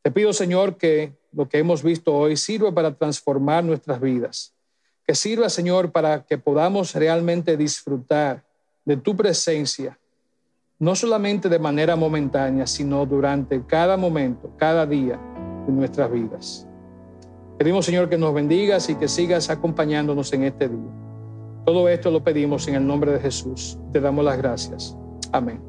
Te 0.01 0.09
pido, 0.09 0.31
Señor, 0.31 0.77
que 0.77 1.13
lo 1.33 1.47
que 1.49 1.59
hemos 1.59 1.83
visto 1.83 2.15
hoy 2.15 2.37
sirva 2.37 2.73
para 2.73 2.95
transformar 2.95 3.63
nuestras 3.63 3.99
vidas. 3.99 4.53
Que 5.05 5.13
sirva, 5.13 5.49
Señor, 5.49 5.91
para 5.91 6.25
que 6.25 6.37
podamos 6.37 6.95
realmente 6.95 7.57
disfrutar 7.57 8.43
de 8.85 8.95
tu 8.95 9.15
presencia, 9.17 9.99
no 10.79 10.95
solamente 10.95 11.49
de 11.49 11.59
manera 11.59 11.97
momentánea, 11.97 12.65
sino 12.67 13.05
durante 13.05 13.65
cada 13.65 13.97
momento, 13.97 14.49
cada 14.57 14.85
día 14.85 15.19
de 15.67 15.73
nuestras 15.73 16.09
vidas. 16.09 16.65
Pedimos, 17.57 17.85
Señor, 17.85 18.07
que 18.07 18.17
nos 18.17 18.33
bendigas 18.33 18.89
y 18.89 18.95
que 18.95 19.09
sigas 19.09 19.49
acompañándonos 19.49 20.31
en 20.31 20.45
este 20.45 20.69
día. 20.69 21.08
Todo 21.69 21.87
esto 21.87 22.09
lo 22.09 22.23
pedimos 22.23 22.67
en 22.67 22.73
el 22.73 22.87
nombre 22.87 23.11
de 23.11 23.19
Jesús. 23.19 23.77
Te 23.93 24.01
damos 24.01 24.25
las 24.25 24.39
gracias. 24.39 24.97
Amén. 25.31 25.61